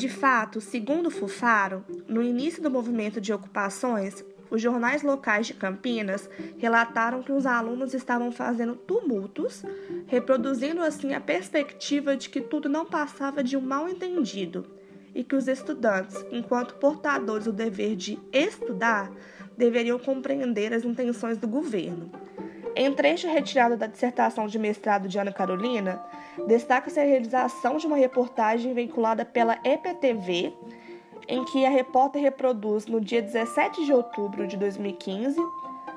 De 0.00 0.08
fato, 0.08 0.62
segundo 0.62 1.10
Fufaro, 1.10 1.84
no 2.08 2.22
início 2.22 2.62
do 2.62 2.70
movimento 2.70 3.20
de 3.20 3.34
ocupações, 3.34 4.24
os 4.50 4.62
jornais 4.62 5.02
locais 5.02 5.46
de 5.46 5.52
Campinas 5.52 6.26
relataram 6.56 7.22
que 7.22 7.30
os 7.30 7.44
alunos 7.44 7.92
estavam 7.92 8.32
fazendo 8.32 8.74
tumultos, 8.74 9.62
reproduzindo 10.06 10.80
assim 10.80 11.12
a 11.12 11.20
perspectiva 11.20 12.16
de 12.16 12.30
que 12.30 12.40
tudo 12.40 12.66
não 12.66 12.86
passava 12.86 13.44
de 13.44 13.58
um 13.58 13.60
mal-entendido 13.60 14.64
e 15.14 15.22
que 15.22 15.36
os 15.36 15.46
estudantes, 15.46 16.24
enquanto 16.32 16.76
portadores 16.76 17.44
do 17.44 17.52
dever 17.52 17.94
de 17.94 18.18
estudar, 18.32 19.12
deveriam 19.54 19.98
compreender 19.98 20.72
as 20.72 20.82
intenções 20.82 21.36
do 21.36 21.46
governo. 21.46 22.10
Em 22.76 22.92
trecho 22.92 23.28
retirado 23.28 23.76
da 23.76 23.86
dissertação 23.86 24.46
de 24.46 24.58
mestrado 24.58 25.08
de 25.08 25.18
Ana 25.18 25.32
Carolina, 25.32 26.02
destaca-se 26.46 27.00
a 27.00 27.04
realização 27.04 27.76
de 27.76 27.86
uma 27.86 27.96
reportagem 27.96 28.72
veiculada 28.72 29.24
pela 29.24 29.58
EPTV 29.64 30.52
em 31.30 31.44
que 31.44 31.64
a 31.64 31.70
repórter 31.70 32.20
reproduz 32.20 32.86
no 32.86 33.00
dia 33.00 33.22
17 33.22 33.84
de 33.84 33.92
outubro 33.92 34.48
de 34.48 34.56
2015, 34.56 35.40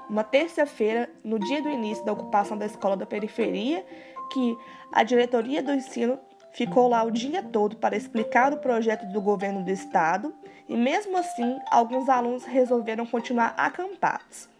uma 0.07 0.23
terça-feira, 0.23 1.09
no 1.23 1.39
dia 1.39 1.59
do 1.61 1.69
início 1.69 2.05
da 2.05 2.13
ocupação 2.13 2.55
da 2.55 2.67
escola 2.67 2.95
da 2.95 3.05
periferia, 3.05 3.83
que 4.31 4.55
a 4.91 5.03
diretoria 5.03 5.63
do 5.63 5.73
ensino 5.73 6.19
ficou 6.51 6.87
lá 6.87 7.03
o 7.03 7.09
dia 7.09 7.41
todo 7.41 7.77
para 7.77 7.97
explicar 7.97 8.53
o 8.53 8.57
projeto 8.57 9.11
do 9.11 9.19
governo 9.19 9.63
do 9.63 9.71
estado, 9.71 10.31
e 10.69 10.75
mesmo 10.75 11.17
assim, 11.17 11.57
alguns 11.71 12.07
alunos 12.09 12.43
resolveram 12.45 13.05
continuar 13.05 13.55
acampados. 13.57 14.52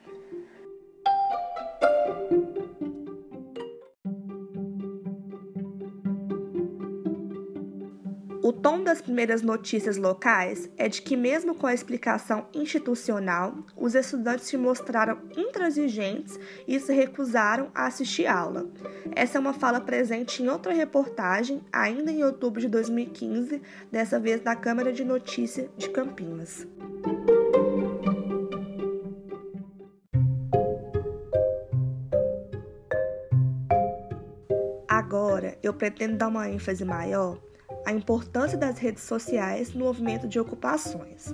Tom 8.64 8.82
da 8.82 8.94
das 8.94 9.02
primeiras 9.02 9.42
notícias 9.42 9.98
locais 9.98 10.70
é 10.78 10.88
de 10.88 11.02
que, 11.02 11.18
mesmo 11.18 11.56
com 11.56 11.66
a 11.66 11.74
explicação 11.74 12.46
institucional, 12.54 13.56
os 13.76 13.96
estudantes 13.96 14.46
se 14.46 14.56
mostraram 14.56 15.18
intransigentes 15.36 16.40
e 16.68 16.80
se 16.80 16.94
recusaram 16.94 17.72
a 17.74 17.88
assistir 17.88 18.28
aula. 18.28 18.68
Essa 19.16 19.40
é 19.40 19.42
uma 19.42 19.52
fala 19.52 19.82
presente 19.82 20.44
em 20.44 20.48
outra 20.48 20.72
reportagem, 20.72 21.60
ainda 21.72 22.12
em 22.12 22.24
outubro 22.24 22.62
de 22.62 22.68
2015, 22.68 23.64
dessa 23.92 24.20
vez 24.20 24.42
da 24.42 24.56
Câmara 24.56 24.94
de 24.94 25.04
Notícia 25.04 25.68
de 25.76 25.90
Campinas. 25.90 26.68
Agora, 34.88 35.58
eu 35.64 35.74
pretendo 35.74 36.16
dar 36.16 36.28
uma 36.28 36.48
ênfase 36.48 36.86
maior 36.86 37.42
à 37.86 37.92
importância 37.92 38.58
das 38.58 38.78
redes 38.78 39.04
sociais 39.04 39.74
no 39.74 39.86
movimento 39.86 40.28
de 40.28 40.40
ocupações. 40.40 41.34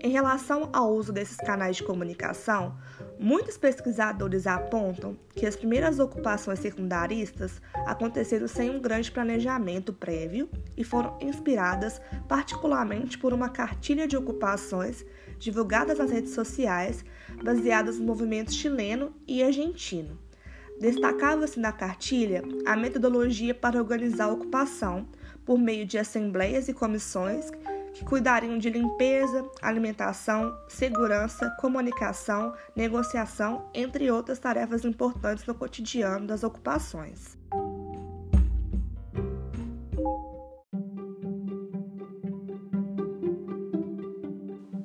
Em 0.00 0.10
relação 0.10 0.68
ao 0.72 0.92
uso 0.92 1.12
desses 1.12 1.36
canais 1.36 1.76
de 1.76 1.82
comunicação, 1.82 2.76
muitos 3.18 3.56
pesquisadores 3.56 4.46
apontam 4.46 5.16
que 5.34 5.44
as 5.44 5.56
primeiras 5.56 5.98
ocupações 5.98 6.60
secundaristas 6.60 7.60
aconteceram 7.86 8.46
sem 8.46 8.70
um 8.70 8.80
grande 8.80 9.10
planejamento 9.10 9.92
prévio 9.92 10.48
e 10.76 10.84
foram 10.84 11.18
inspiradas 11.20 12.00
particularmente 12.28 13.18
por 13.18 13.32
uma 13.32 13.48
cartilha 13.48 14.06
de 14.06 14.16
ocupações 14.16 15.04
divulgadas 15.38 15.98
nas 15.98 16.10
redes 16.10 16.32
sociais, 16.32 17.04
baseadas 17.42 17.98
no 17.98 18.06
movimento 18.06 18.52
chileno 18.52 19.12
e 19.26 19.42
argentino. 19.42 20.18
Destacava-se 20.80 21.58
na 21.58 21.72
cartilha 21.72 22.42
a 22.64 22.76
metodologia 22.76 23.52
para 23.52 23.78
organizar 23.78 24.26
a 24.26 24.32
ocupação 24.32 25.08
por 25.48 25.58
meio 25.58 25.86
de 25.86 25.96
assembleias 25.96 26.68
e 26.68 26.74
comissões 26.74 27.50
que 27.94 28.04
cuidariam 28.04 28.58
de 28.58 28.68
limpeza, 28.68 29.50
alimentação, 29.62 30.54
segurança, 30.68 31.48
comunicação, 31.58 32.52
negociação, 32.76 33.66
entre 33.72 34.10
outras 34.10 34.38
tarefas 34.38 34.84
importantes 34.84 35.46
no 35.46 35.54
cotidiano 35.54 36.26
das 36.26 36.44
ocupações. 36.44 37.38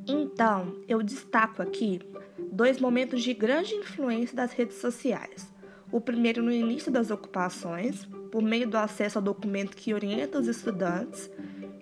Então, 0.08 0.82
eu 0.88 1.04
destaco 1.04 1.62
aqui 1.62 2.00
dois 2.54 2.80
momentos 2.80 3.22
de 3.22 3.34
grande 3.34 3.76
influência 3.76 4.34
das 4.34 4.54
redes 4.54 4.78
sociais. 4.78 5.52
O 5.92 6.00
primeiro 6.00 6.42
no 6.42 6.54
início 6.54 6.90
das 6.90 7.12
ocupações, 7.12 8.08
por 8.34 8.42
meio 8.42 8.68
do 8.68 8.80
acesso 8.80 9.20
ao 9.20 9.24
documento 9.24 9.78
que 9.78 9.94
orienta 9.94 10.40
os 10.40 10.48
estudantes, 10.48 11.30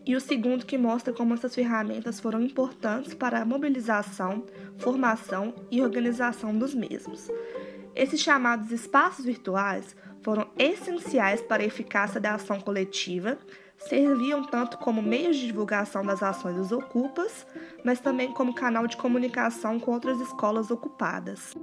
e 0.05 0.17
o 0.17 0.19
segundo 0.19 0.65
que 0.65 0.77
mostra 0.77 1.13
como 1.13 1.33
essas 1.33 1.55
ferramentas 1.55 2.19
foram 2.19 2.41
importantes 2.41 3.13
para 3.13 3.39
a 3.39 3.45
mobilização, 3.45 4.43
formação 4.77 5.55
e 5.71 5.81
organização 5.81 6.53
dos 6.53 6.75
mesmos. 6.75 7.29
Esses 7.95 8.19
chamados 8.19 8.69
espaços 8.69 9.23
virtuais 9.23 9.95
foram 10.21 10.45
essenciais 10.59 11.41
para 11.41 11.63
a 11.63 11.65
eficácia 11.65 12.19
da 12.19 12.33
ação 12.33 12.59
coletiva, 12.59 13.37
serviam 13.77 14.43
tanto 14.43 14.77
como 14.77 15.01
meios 15.01 15.37
de 15.37 15.45
divulgação 15.45 16.03
das 16.03 16.21
ações 16.21 16.57
dos 16.57 16.73
ocupas, 16.73 17.47
mas 17.85 18.01
também 18.01 18.33
como 18.33 18.53
canal 18.53 18.87
de 18.87 18.97
comunicação 18.97 19.79
com 19.79 19.91
outras 19.91 20.19
escolas 20.19 20.69
ocupadas. 20.69 21.55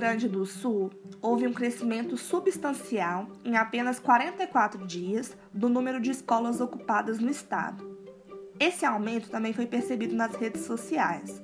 Grande 0.00 0.30
do 0.30 0.46
Sul, 0.46 0.90
houve 1.20 1.46
um 1.46 1.52
crescimento 1.52 2.16
substancial 2.16 3.26
em 3.44 3.58
apenas 3.58 3.98
44 3.98 4.86
dias 4.86 5.36
do 5.52 5.68
número 5.68 6.00
de 6.00 6.10
escolas 6.10 6.58
ocupadas 6.58 7.18
no 7.18 7.28
estado. 7.30 7.98
Esse 8.58 8.86
aumento 8.86 9.28
também 9.28 9.52
foi 9.52 9.66
percebido 9.66 10.16
nas 10.16 10.34
redes 10.34 10.62
sociais. 10.62 11.42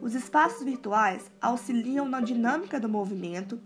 Os 0.00 0.14
espaços 0.14 0.62
virtuais 0.62 1.28
auxiliam 1.42 2.08
na 2.08 2.20
dinâmica 2.20 2.78
do 2.78 2.88
movimento, 2.88 3.60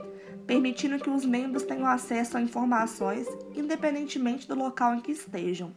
permitindo 0.46 0.98
que 0.98 1.10
os 1.10 1.26
membros 1.26 1.64
tenham 1.64 1.86
acesso 1.86 2.38
a 2.38 2.40
informações 2.40 3.28
independentemente 3.54 4.48
do 4.48 4.54
local 4.54 4.94
em 4.94 5.02
que 5.02 5.12
estejam. 5.12 5.70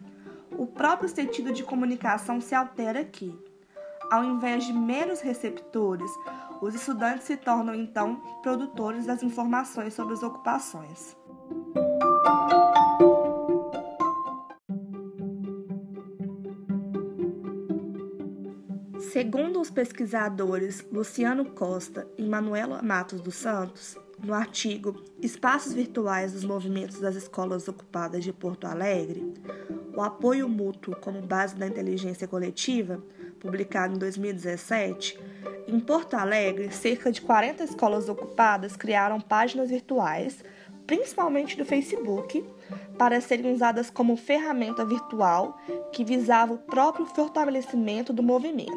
O 0.51 0.65
próprio 0.65 1.09
sentido 1.09 1.51
de 1.51 1.63
comunicação 1.63 2.39
se 2.39 2.55
altera 2.55 3.01
aqui. 3.01 3.37
Ao 4.09 4.23
invés 4.23 4.63
de 4.63 4.71
meros 4.71 5.19
receptores, 5.19 6.09
os 6.61 6.75
estudantes 6.75 7.25
se 7.25 7.37
tornam 7.37 7.75
então 7.75 8.15
produtores 8.41 9.05
das 9.05 9.23
informações 9.23 9.93
sobre 9.93 10.13
as 10.13 10.23
ocupações. 10.23 11.15
Segundo 19.11 19.59
os 19.59 19.71
pesquisadores 19.71 20.85
Luciano 20.91 21.45
Costa 21.45 22.07
e 22.17 22.23
Manuela 22.23 22.81
Matos 22.83 23.19
dos 23.21 23.35
Santos, 23.35 23.97
no 24.23 24.33
artigo 24.33 25.03
Espaços 25.21 25.73
Virtuais 25.73 26.33
dos 26.33 26.43
Movimentos 26.43 26.99
das 26.99 27.15
Escolas 27.15 27.67
Ocupadas 27.67 28.23
de 28.23 28.33
Porto 28.33 28.67
Alegre, 28.67 29.33
o 29.95 30.01
apoio 30.01 30.47
mútuo 30.47 30.95
como 30.97 31.21
base 31.21 31.55
da 31.55 31.65
inteligência 31.65 32.27
coletiva, 32.27 33.01
publicado 33.39 33.95
em 33.95 33.97
2017, 33.97 35.19
em 35.67 35.79
Porto 35.79 36.15
Alegre, 36.15 36.71
cerca 36.71 37.11
de 37.11 37.21
40 37.21 37.63
escolas 37.63 38.07
ocupadas 38.09 38.75
criaram 38.75 39.19
páginas 39.19 39.69
virtuais, 39.69 40.43
principalmente 40.85 41.57
do 41.57 41.65
Facebook, 41.65 42.43
para 42.97 43.19
serem 43.19 43.53
usadas 43.53 43.89
como 43.89 44.15
ferramenta 44.15 44.85
virtual 44.85 45.59
que 45.91 46.03
visava 46.03 46.53
o 46.53 46.57
próprio 46.57 47.05
fortalecimento 47.05 48.13
do 48.13 48.23
movimento. 48.23 48.71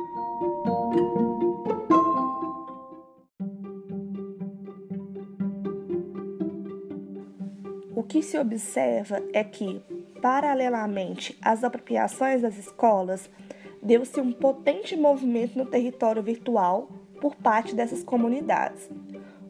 O 7.94 8.02
que 8.02 8.22
se 8.22 8.36
observa 8.38 9.22
é 9.32 9.44
que, 9.44 9.80
paralelamente 10.20 11.38
às 11.40 11.62
apropriações 11.62 12.42
das 12.42 12.58
escolas, 12.58 13.30
deu-se 13.82 14.20
um 14.20 14.32
potente 14.32 14.96
movimento 14.96 15.56
no 15.56 15.66
território 15.66 16.22
virtual 16.22 16.88
por 17.20 17.34
parte 17.36 17.74
dessas 17.74 18.02
comunidades. 18.02 18.88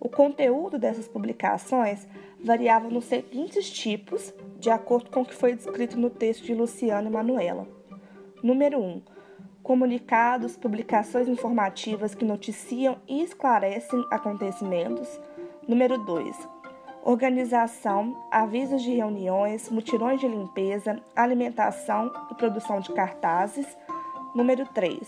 O 0.00 0.08
conteúdo 0.08 0.78
dessas 0.78 1.06
publicações 1.06 2.06
variava 2.42 2.88
nos 2.88 3.04
seguintes 3.04 3.70
tipos, 3.70 4.32
de 4.58 4.70
acordo 4.70 5.10
com 5.10 5.22
o 5.22 5.26
que 5.26 5.34
foi 5.34 5.54
descrito 5.54 5.98
no 5.98 6.10
texto 6.10 6.44
de 6.44 6.54
Luciana 6.54 7.08
e 7.08 7.12
Manuela. 7.12 7.66
Número 8.42 8.78
1. 8.78 8.82
Um, 8.82 9.02
comunicados, 9.62 10.56
publicações 10.56 11.28
informativas 11.28 12.14
que 12.14 12.24
noticiam 12.24 12.96
e 13.06 13.22
esclarecem 13.22 14.02
acontecimentos. 14.10 15.20
Número 15.68 15.98
2. 15.98 16.34
Organização, 17.02 18.26
avisos 18.30 18.82
de 18.82 18.94
reuniões, 18.94 19.70
mutirões 19.70 20.20
de 20.20 20.28
limpeza, 20.28 21.00
alimentação 21.14 22.10
e 22.30 22.34
produção 22.34 22.80
de 22.80 22.92
cartazes. 22.92 23.66
Número 24.32 24.64
3. 24.64 25.00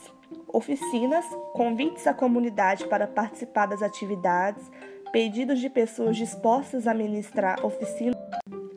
Oficinas, 0.53 1.25
convites 1.53 2.09
à 2.09 2.15
comunidade 2.15 2.87
para 2.87 3.07
participar 3.07 3.67
das 3.67 3.81
atividades, 3.81 4.69
pedidos 5.13 5.61
de 5.61 5.71
pessoas 5.71 6.17
dispostas 6.17 6.89
a 6.89 6.95
ministrar 6.95 7.65
oficinas 7.65 8.17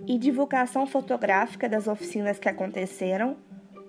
e 0.06 0.20
divulgação 0.20 0.86
fotográfica 0.86 1.68
das 1.68 1.88
oficinas 1.88 2.38
que 2.38 2.48
aconteceram. 2.48 3.38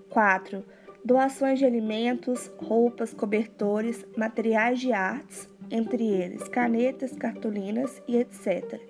4. 0.09 0.65
Doações 1.05 1.59
de 1.59 1.67
alimentos, 1.67 2.51
roupas, 2.59 3.13
cobertores, 3.13 4.07
materiais 4.17 4.81
de 4.81 4.95
artes, 4.95 5.47
entre 5.71 6.07
eles 6.09 6.49
canetas, 6.49 7.13
cartolinas 7.13 8.03
e 8.09 8.17
etc. 8.17 8.81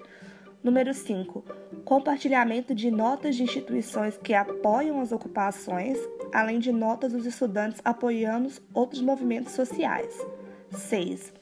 Número 0.66 0.92
5. 0.92 1.44
Compartilhamento 1.84 2.74
de 2.74 2.90
notas 2.90 3.36
de 3.36 3.44
instituições 3.44 4.18
que 4.18 4.34
apoiam 4.34 5.00
as 5.00 5.12
ocupações, 5.12 5.96
além 6.32 6.58
de 6.58 6.72
notas 6.72 7.12
dos 7.12 7.24
estudantes 7.24 7.80
apoiando 7.84 8.50
outros 8.74 9.00
movimentos 9.00 9.52
sociais. 9.52 10.12
6. 10.72 11.32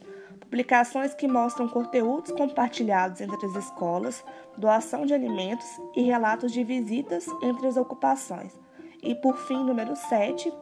Publicações 0.41 1.15
que 1.15 1.27
mostram 1.27 1.67
conteúdos 1.67 2.33
compartilhados 2.33 3.23
entre 3.23 3.47
as 3.47 3.57
escolas, 3.57 4.23
doação 4.59 5.07
de 5.07 5.15
alimentos 5.15 5.65
e 5.97 6.03
relatos 6.03 6.53
de 6.53 6.63
visitas 6.63 7.27
entre 7.43 7.67
as 7.67 7.79
ocupações. 7.79 8.53
E 9.03 9.15
por 9.15 9.39
fim, 9.39 9.65
número 9.65 9.97
7, 9.97 10.53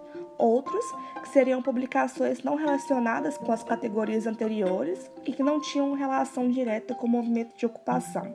outros 0.43 0.85
que 1.23 1.29
seriam 1.29 1.63
publicações 1.63 2.43
não 2.43 2.57
relacionadas 2.57 3.39
com 3.39 3.53
as 3.53 3.63
categorias 3.63 4.27
anteriores 4.27 5.09
e 5.25 5.33
que 5.33 5.43
não 5.43 5.61
tinham 5.61 5.93
relação 5.93 6.51
direta 6.51 6.95
com 6.95 7.07
o 7.07 7.11
movimento 7.11 7.57
de 7.57 7.65
ocupação. 7.65 8.35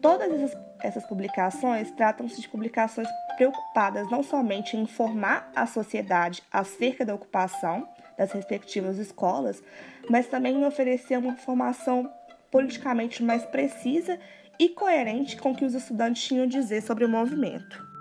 Todas 0.00 0.32
essas, 0.32 0.58
essas 0.80 1.06
publicações 1.06 1.90
tratam-se 1.90 2.40
de 2.40 2.48
publicações 2.48 3.08
preocupadas 3.36 4.10
não 4.10 4.22
somente 4.22 4.76
em 4.76 4.82
informar 4.82 5.50
a 5.54 5.66
sociedade 5.66 6.42
acerca 6.50 7.04
da 7.04 7.14
ocupação 7.14 7.86
das 8.16 8.32
respectivas 8.32 8.96
escolas, 8.98 9.62
mas 10.08 10.26
também 10.26 10.54
em 10.54 10.64
oferecer 10.64 11.18
uma 11.18 11.32
informação 11.32 12.10
politicamente 12.50 13.22
mais 13.22 13.44
precisa 13.44 14.18
e 14.58 14.68
coerente 14.70 15.36
com 15.36 15.50
o 15.50 15.56
que 15.56 15.64
os 15.64 15.74
estudantes 15.74 16.22
tinham 16.22 16.44
a 16.44 16.48
dizer 16.48 16.80
sobre 16.82 17.04
o 17.04 17.08
movimento. 17.08 17.93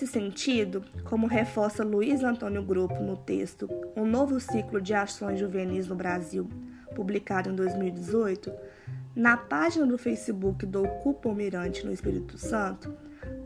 Nesse 0.00 0.12
sentido, 0.12 0.84
como 1.02 1.26
reforça 1.26 1.82
Luiz 1.82 2.22
Antônio 2.22 2.62
Grupo 2.62 3.02
no 3.02 3.16
texto 3.16 3.68
Um 3.96 4.06
Novo 4.06 4.38
Ciclo 4.38 4.80
de 4.80 4.94
Ações 4.94 5.40
Juvenis 5.40 5.88
no 5.88 5.96
Brasil, 5.96 6.48
publicado 6.94 7.50
em 7.50 7.56
2018, 7.56 8.52
na 9.16 9.36
página 9.36 9.84
do 9.84 9.98
Facebook 9.98 10.64
do 10.64 10.84
Ocupa 10.84 11.34
Mirante 11.34 11.84
no 11.84 11.90
Espírito 11.90 12.38
Santo, 12.38 12.94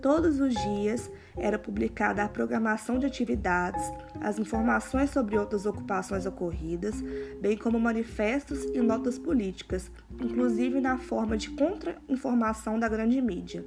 todos 0.03 0.41
os 0.41 0.53
dias 0.53 1.11
era 1.37 1.59
publicada 1.59 2.25
a 2.25 2.29
programação 2.29 2.99
de 2.99 3.07
atividades, 3.07 3.83
as 4.21 4.39
informações 4.39 5.11
sobre 5.11 5.39
outras 5.39 5.65
ocupações 5.65 6.27
ocorridas, 6.27 7.01
bem 7.41 7.57
como 7.57 7.79
manifestos 7.79 8.65
e 8.75 8.81
notas 8.81 9.19
políticas, 9.19 9.91
inclusive 10.21 10.81
na 10.81 10.99
forma 10.99 11.39
de 11.39 11.51
contra-informação 11.51 12.79
da 12.79 12.89
grande 12.89 13.23
mídia. 13.23 13.65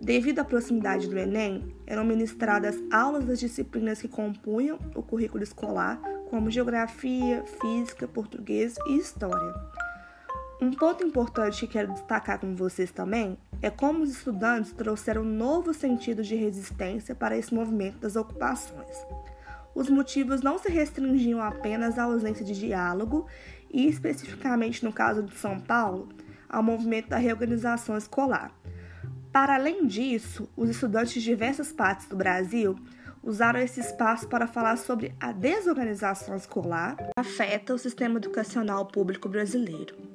Devido 0.00 0.38
à 0.38 0.44
proximidade 0.44 1.08
do 1.08 1.18
Enem, 1.18 1.74
eram 1.84 2.04
ministradas 2.04 2.80
aulas 2.90 3.24
das 3.24 3.40
disciplinas 3.40 4.00
que 4.00 4.08
compunham 4.08 4.78
o 4.94 5.02
currículo 5.02 5.42
escolar, 5.42 6.00
como 6.30 6.50
geografia, 6.50 7.42
física, 7.60 8.06
português 8.06 8.76
e 8.86 8.96
história. 8.96 9.54
Um 10.60 10.72
ponto 10.72 11.04
importante 11.04 11.66
que 11.66 11.72
quero 11.72 11.92
destacar 11.92 12.40
com 12.40 12.54
vocês 12.54 12.90
também 12.90 13.38
é 13.62 13.70
como 13.70 14.02
os 14.02 14.10
estudantes 14.10 14.72
trouxeram 14.72 15.22
um 15.22 15.24
novo 15.24 15.72
sentido 15.72 16.22
de 16.22 16.34
resistência 16.34 17.14
para 17.14 17.36
esse 17.36 17.54
movimento 17.54 17.98
das 17.98 18.16
ocupações. 18.16 18.96
Os 19.74 19.88
motivos 19.88 20.42
não 20.42 20.58
se 20.58 20.68
restringiam 20.70 21.40
apenas 21.40 21.98
à 21.98 22.04
ausência 22.04 22.44
de 22.44 22.58
diálogo 22.58 23.26
e, 23.70 23.86
especificamente 23.86 24.84
no 24.84 24.92
caso 24.92 25.22
de 25.22 25.36
São 25.36 25.60
Paulo, 25.60 26.08
ao 26.48 26.62
movimento 26.62 27.08
da 27.08 27.18
reorganização 27.18 27.96
escolar 27.96 28.52
para 29.32 29.54
além 29.54 29.86
disso, 29.86 30.48
os 30.56 30.68
estudantes 30.70 31.12
de 31.12 31.20
diversas 31.20 31.70
partes 31.70 32.08
do 32.08 32.16
Brasil 32.16 32.76
usaram 33.22 33.60
esse 33.60 33.78
espaço 33.78 34.26
para 34.26 34.46
falar 34.46 34.76
sobre 34.76 35.14
a 35.20 35.32
desorganização 35.32 36.34
escolar 36.34 36.96
que 36.96 37.10
afeta 37.16 37.74
o 37.74 37.78
sistema 37.78 38.18
educacional 38.18 38.86
público 38.86 39.28
brasileiro. 39.28 40.07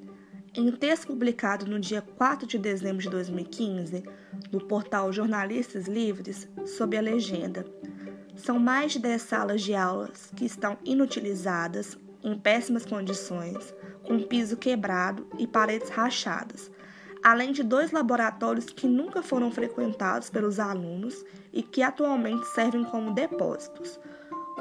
Em 0.56 0.70
texto 0.70 1.08
publicado 1.08 1.66
no 1.66 1.80
dia 1.80 2.00
4 2.00 2.46
de 2.46 2.60
dezembro 2.60 3.02
de 3.02 3.10
2015, 3.10 4.04
no 4.52 4.64
portal 4.64 5.12
Jornalistas 5.12 5.88
Livres, 5.88 6.48
sob 6.64 6.96
a 6.96 7.02
legenda 7.02 7.66
São 8.36 8.60
mais 8.60 8.92
de 8.92 9.00
10 9.00 9.20
salas 9.20 9.62
de 9.64 9.74
aulas 9.74 10.32
que 10.36 10.46
estão 10.46 10.78
inutilizadas, 10.86 11.98
em 12.24 12.38
péssimas 12.38 12.86
condições, 12.86 13.74
com 14.04 14.20
piso 14.20 14.56
quebrado 14.56 15.26
e 15.40 15.48
paredes 15.48 15.90
rachadas, 15.90 16.70
além 17.24 17.52
de 17.52 17.64
dois 17.64 17.92
laboratórios 17.92 18.66
que 18.66 18.86
nunca 18.86 19.24
foram 19.24 19.50
frequentados 19.50 20.30
pelos 20.30 20.60
alunos 20.60 21.26
e 21.52 21.64
que 21.64 21.82
atualmente 21.82 22.46
servem 22.50 22.84
como 22.84 23.12
depósitos. 23.12 24.00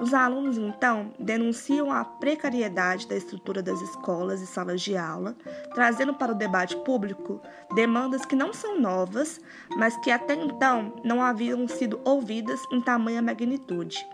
Os 0.01 0.15
alunos, 0.15 0.57
então, 0.57 1.13
denunciam 1.19 1.93
a 1.93 2.05
precariedade 2.05 3.07
da 3.07 3.17
estrutura 3.17 3.63
das 3.63 3.81
escolas 3.81 4.41
e 4.41 4.47
salas 4.47 4.81
de 4.81 4.97
aula, 4.97 5.37
trazendo 5.75 6.15
para 6.15 6.33
o 6.33 6.35
debate 6.35 6.77
público 6.79 7.41
demandas 7.75 8.25
que 8.25 8.35
não 8.35 8.53
são 8.53 8.81
novas, 8.81 9.41
mas 9.77 9.97
que 9.99 10.11
até 10.11 10.35
então 10.35 10.95
não 11.05 11.23
haviam 11.23 11.69
sido 11.69 12.01
ouvidas 12.05 12.61
em 12.73 12.81
tamanha 12.81 13.23
magnitude. 13.23 14.05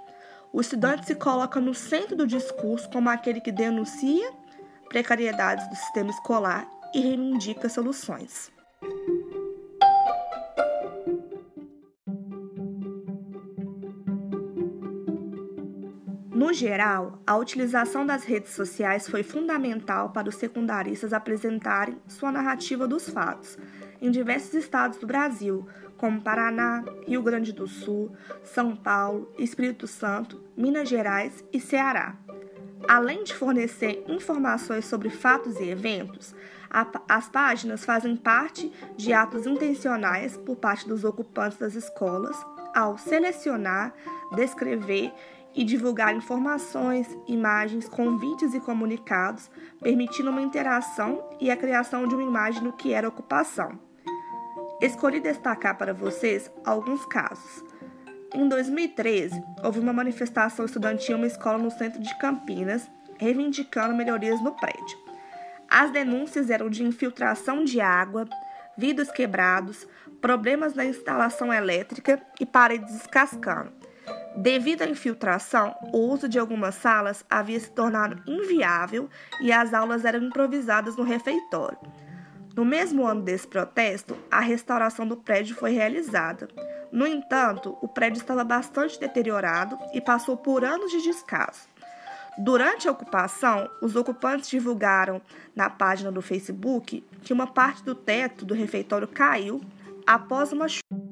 O 0.52 0.60
estudante 0.60 1.06
se 1.06 1.14
coloca 1.14 1.60
no 1.60 1.74
centro 1.74 2.16
do 2.16 2.26
discurso 2.26 2.88
como 2.90 3.08
aquele 3.08 3.40
que 3.40 3.52
denuncia 3.52 4.30
precariedades 4.88 5.68
do 5.68 5.76
sistema 5.76 6.10
escolar 6.10 6.66
e 6.94 7.00
reivindica 7.00 7.68
soluções. 7.68 8.50
No 16.48 16.54
geral, 16.54 17.18
a 17.26 17.36
utilização 17.36 18.06
das 18.06 18.24
redes 18.24 18.52
sociais 18.52 19.06
foi 19.06 19.22
fundamental 19.22 20.08
para 20.08 20.30
os 20.30 20.36
secundaristas 20.36 21.12
apresentarem 21.12 22.00
sua 22.08 22.32
narrativa 22.32 22.88
dos 22.88 23.06
fatos 23.06 23.58
em 24.00 24.10
diversos 24.10 24.54
estados 24.54 24.96
do 24.96 25.06
Brasil, 25.06 25.68
como 25.98 26.22
Paraná, 26.22 26.82
Rio 27.06 27.22
Grande 27.22 27.52
do 27.52 27.66
Sul, 27.66 28.16
São 28.42 28.74
Paulo, 28.74 29.30
Espírito 29.38 29.86
Santo, 29.86 30.42
Minas 30.56 30.88
Gerais 30.88 31.44
e 31.52 31.60
Ceará. 31.60 32.16
Além 32.88 33.24
de 33.24 33.34
fornecer 33.34 34.02
informações 34.08 34.86
sobre 34.86 35.10
fatos 35.10 35.60
e 35.60 35.68
eventos, 35.68 36.34
as 37.06 37.28
páginas 37.28 37.84
fazem 37.84 38.16
parte 38.16 38.72
de 38.96 39.12
atos 39.12 39.44
intencionais 39.46 40.38
por 40.38 40.56
parte 40.56 40.88
dos 40.88 41.04
ocupantes 41.04 41.58
das 41.58 41.74
escolas 41.74 42.42
ao 42.74 42.96
selecionar, 42.96 43.92
descrever 44.34 45.12
e 45.54 45.64
divulgar 45.64 46.14
informações, 46.14 47.08
imagens, 47.26 47.88
convites 47.88 48.54
e 48.54 48.60
comunicados, 48.60 49.50
permitindo 49.82 50.30
uma 50.30 50.42
interação 50.42 51.24
e 51.40 51.50
a 51.50 51.56
criação 51.56 52.06
de 52.06 52.14
uma 52.14 52.22
imagem 52.22 52.62
do 52.62 52.72
que 52.72 52.92
era 52.92 53.08
ocupação. 53.08 53.78
Escolhi 54.80 55.20
destacar 55.20 55.76
para 55.76 55.92
vocês 55.92 56.50
alguns 56.64 57.04
casos. 57.06 57.64
Em 58.32 58.48
2013, 58.48 59.42
houve 59.64 59.80
uma 59.80 59.92
manifestação 59.92 60.64
estudantil 60.64 61.16
em 61.16 61.18
uma 61.18 61.26
escola 61.26 61.58
no 61.58 61.70
centro 61.70 62.00
de 62.00 62.16
Campinas, 62.18 62.88
reivindicando 63.18 63.94
melhorias 63.94 64.40
no 64.42 64.52
prédio. 64.52 64.98
As 65.68 65.90
denúncias 65.90 66.48
eram 66.50 66.70
de 66.70 66.84
infiltração 66.84 67.64
de 67.64 67.80
água, 67.80 68.26
vidros 68.76 69.10
quebrados, 69.10 69.86
problemas 70.20 70.74
na 70.74 70.84
instalação 70.84 71.52
elétrica 71.52 72.22
e 72.38 72.46
paredes 72.46 72.92
descascando. 72.92 73.77
Devido 74.36 74.82
à 74.82 74.86
infiltração, 74.86 75.74
o 75.92 75.98
uso 75.98 76.28
de 76.28 76.38
algumas 76.38 76.76
salas 76.76 77.24
havia 77.28 77.58
se 77.58 77.70
tornado 77.70 78.22
inviável 78.26 79.08
e 79.40 79.52
as 79.52 79.74
aulas 79.74 80.04
eram 80.04 80.22
improvisadas 80.22 80.96
no 80.96 81.02
refeitório. 81.02 81.78
No 82.54 82.64
mesmo 82.64 83.06
ano 83.06 83.22
desse 83.22 83.46
protesto, 83.46 84.16
a 84.30 84.40
restauração 84.40 85.06
do 85.06 85.16
prédio 85.16 85.54
foi 85.54 85.70
realizada. 85.72 86.48
No 86.90 87.06
entanto, 87.06 87.76
o 87.80 87.88
prédio 87.88 88.18
estava 88.18 88.42
bastante 88.42 88.98
deteriorado 88.98 89.78
e 89.92 90.00
passou 90.00 90.36
por 90.36 90.64
anos 90.64 90.90
de 90.90 91.02
descaso. 91.02 91.68
Durante 92.38 92.88
a 92.88 92.92
ocupação, 92.92 93.68
os 93.82 93.96
ocupantes 93.96 94.48
divulgaram 94.48 95.20
na 95.54 95.68
página 95.68 96.12
do 96.12 96.22
Facebook 96.22 97.04
que 97.22 97.32
uma 97.32 97.48
parte 97.48 97.82
do 97.82 97.94
teto 97.94 98.44
do 98.44 98.54
refeitório 98.54 99.08
caiu 99.08 99.60
após 100.06 100.52
uma 100.52 100.68
chuva. 100.68 101.07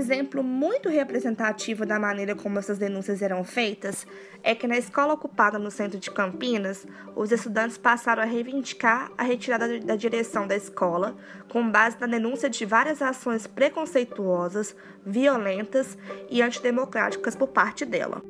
Exemplo 0.00 0.42
muito 0.42 0.88
representativo 0.88 1.86
da 1.86 1.98
maneira 1.98 2.34
como 2.34 2.58
essas 2.58 2.78
denúncias 2.78 3.22
eram 3.22 3.44
feitas 3.44 4.06
é 4.42 4.54
que 4.54 4.66
na 4.66 4.76
escola 4.76 5.14
ocupada 5.14 5.58
no 5.58 5.70
centro 5.70 5.98
de 5.98 6.10
Campinas, 6.10 6.86
os 7.14 7.30
estudantes 7.30 7.76
passaram 7.76 8.22
a 8.22 8.26
reivindicar 8.26 9.12
a 9.16 9.22
retirada 9.22 9.78
da 9.80 9.94
direção 9.96 10.46
da 10.46 10.56
escola 10.56 11.16
com 11.48 11.70
base 11.70 11.96
na 12.00 12.06
denúncia 12.06 12.48
de 12.48 12.64
várias 12.64 13.02
ações 13.02 13.46
preconceituosas, 13.46 14.74
violentas 15.04 15.96
e 16.30 16.42
antidemocráticas 16.42 17.36
por 17.36 17.48
parte 17.48 17.84
dela. 17.84 18.22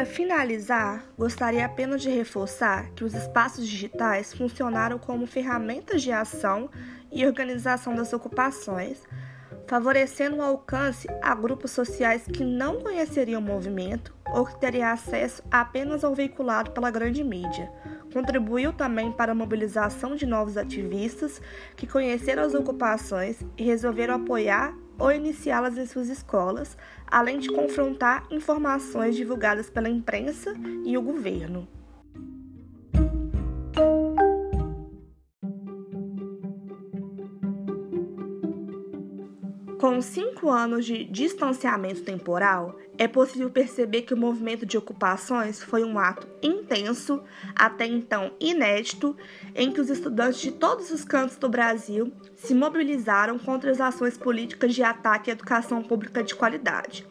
Para 0.00 0.06
finalizar, 0.06 1.04
gostaria 1.18 1.66
apenas 1.66 2.00
de 2.00 2.08
reforçar 2.08 2.90
que 2.92 3.04
os 3.04 3.12
espaços 3.12 3.68
digitais 3.68 4.32
funcionaram 4.32 4.98
como 4.98 5.26
ferramentas 5.26 6.00
de 6.00 6.10
ação 6.10 6.70
e 7.12 7.26
organização 7.26 7.94
das 7.94 8.10
ocupações, 8.14 9.02
favorecendo 9.66 10.36
o 10.36 10.42
alcance 10.42 11.06
a 11.20 11.34
grupos 11.34 11.72
sociais 11.72 12.22
que 12.22 12.42
não 12.42 12.80
conheceriam 12.80 13.42
o 13.42 13.44
movimento 13.44 14.14
ou 14.32 14.46
que 14.46 14.58
teriam 14.58 14.88
acesso 14.88 15.42
apenas 15.50 16.02
ao 16.02 16.14
veiculado 16.14 16.70
pela 16.70 16.90
grande 16.90 17.22
mídia. 17.22 17.70
Contribuiu 18.10 18.72
também 18.72 19.12
para 19.12 19.32
a 19.32 19.34
mobilização 19.34 20.16
de 20.16 20.24
novos 20.24 20.56
ativistas 20.56 21.42
que 21.76 21.86
conheceram 21.86 22.42
as 22.42 22.54
ocupações 22.54 23.44
e 23.54 23.64
resolveram 23.64 24.14
apoiar 24.14 24.74
ou 25.00 25.10
iniciá-las 25.10 25.76
em 25.76 25.86
suas 25.86 26.08
escolas, 26.08 26.76
além 27.06 27.38
de 27.38 27.48
confrontar 27.48 28.24
informações 28.30 29.16
divulgadas 29.16 29.68
pela 29.68 29.88
imprensa 29.88 30.54
e 30.84 30.96
o 30.96 31.02
governo. 31.02 31.66
Com 39.80 40.02
cinco 40.02 40.50
anos 40.50 40.84
de 40.84 41.04
distanciamento 41.04 42.02
temporal, 42.02 42.76
é 42.98 43.08
possível 43.08 43.48
perceber 43.48 44.02
que 44.02 44.12
o 44.12 44.16
movimento 44.16 44.66
de 44.66 44.76
ocupações 44.76 45.62
foi 45.62 45.82
um 45.82 45.98
ato 45.98 46.28
intenso, 46.42 47.22
até 47.56 47.86
então 47.86 48.30
inédito, 48.38 49.16
em 49.54 49.72
que 49.72 49.80
os 49.80 49.88
estudantes 49.88 50.38
de 50.38 50.52
todos 50.52 50.90
os 50.90 51.02
cantos 51.02 51.38
do 51.38 51.48
Brasil 51.48 52.12
se 52.36 52.54
mobilizaram 52.54 53.38
contra 53.38 53.70
as 53.70 53.80
ações 53.80 54.18
políticas 54.18 54.74
de 54.74 54.82
ataque 54.82 55.30
à 55.30 55.32
educação 55.32 55.82
pública 55.82 56.22
de 56.22 56.34
qualidade. 56.34 57.06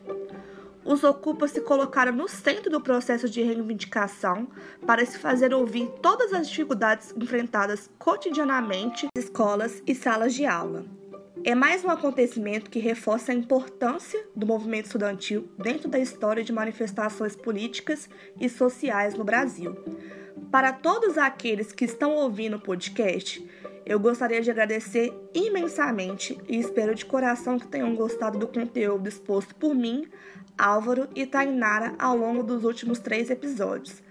Os 0.85 1.03
ocupas 1.03 1.49
se 1.49 1.61
colocaram 1.61 2.11
no 2.11 2.27
centro 2.27 2.69
do 2.69 2.79
processo 2.79 3.27
de 3.27 3.41
reivindicação 3.41 4.47
para 4.85 5.03
se 5.07 5.17
fazer 5.17 5.55
ouvir 5.55 5.87
todas 6.03 6.31
as 6.33 6.47
dificuldades 6.47 7.15
enfrentadas 7.17 7.89
cotidianamente 7.97 9.07
nas 9.15 9.25
escolas 9.25 9.81
e 9.87 9.95
salas 9.95 10.35
de 10.35 10.45
aula 10.45 10.98
é 11.43 11.55
mais 11.55 11.83
um 11.83 11.89
acontecimento 11.89 12.69
que 12.69 12.79
reforça 12.79 13.31
a 13.31 13.35
importância 13.35 14.23
do 14.35 14.45
movimento 14.45 14.85
estudantil 14.85 15.49
dentro 15.57 15.87
da 15.87 15.99
história 15.99 16.43
de 16.43 16.51
manifestações 16.51 17.35
políticas 17.35 18.09
e 18.39 18.49
sociais 18.49 19.13
no 19.13 19.23
Brasil. 19.23 19.75
Para 20.51 20.73
todos 20.73 21.17
aqueles 21.17 21.71
que 21.71 21.85
estão 21.85 22.15
ouvindo 22.15 22.57
o 22.57 22.61
podcast, 22.61 23.45
eu 23.85 23.99
gostaria 23.99 24.41
de 24.41 24.51
agradecer 24.51 25.13
imensamente 25.33 26.37
e 26.47 26.59
espero 26.59 26.93
de 26.93 27.05
coração 27.05 27.57
que 27.57 27.67
tenham 27.67 27.95
gostado 27.95 28.37
do 28.37 28.47
conteúdo 28.47 29.07
exposto 29.07 29.55
por 29.55 29.73
mim, 29.73 30.07
Álvaro 30.57 31.07
e 31.15 31.25
Tainara 31.25 31.95
ao 31.97 32.17
longo 32.17 32.43
dos 32.43 32.63
últimos 32.63 32.99
três 32.99 33.29
episódios. 33.29 34.03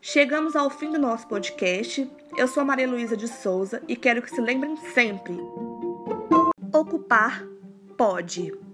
Chegamos 0.00 0.54
ao 0.54 0.70
fim 0.70 0.90
do 0.90 0.98
nosso 0.98 1.26
podcast. 1.26 2.08
Eu 2.36 2.46
sou 2.46 2.64
Maria 2.64 2.88
Luísa 2.88 3.16
de 3.16 3.26
Souza 3.26 3.82
e 3.88 3.96
quero 3.96 4.22
que 4.22 4.30
se 4.30 4.40
lembrem 4.40 4.76
sempre 4.94 5.36
ocupar 6.72 7.46
pode. 7.96 8.65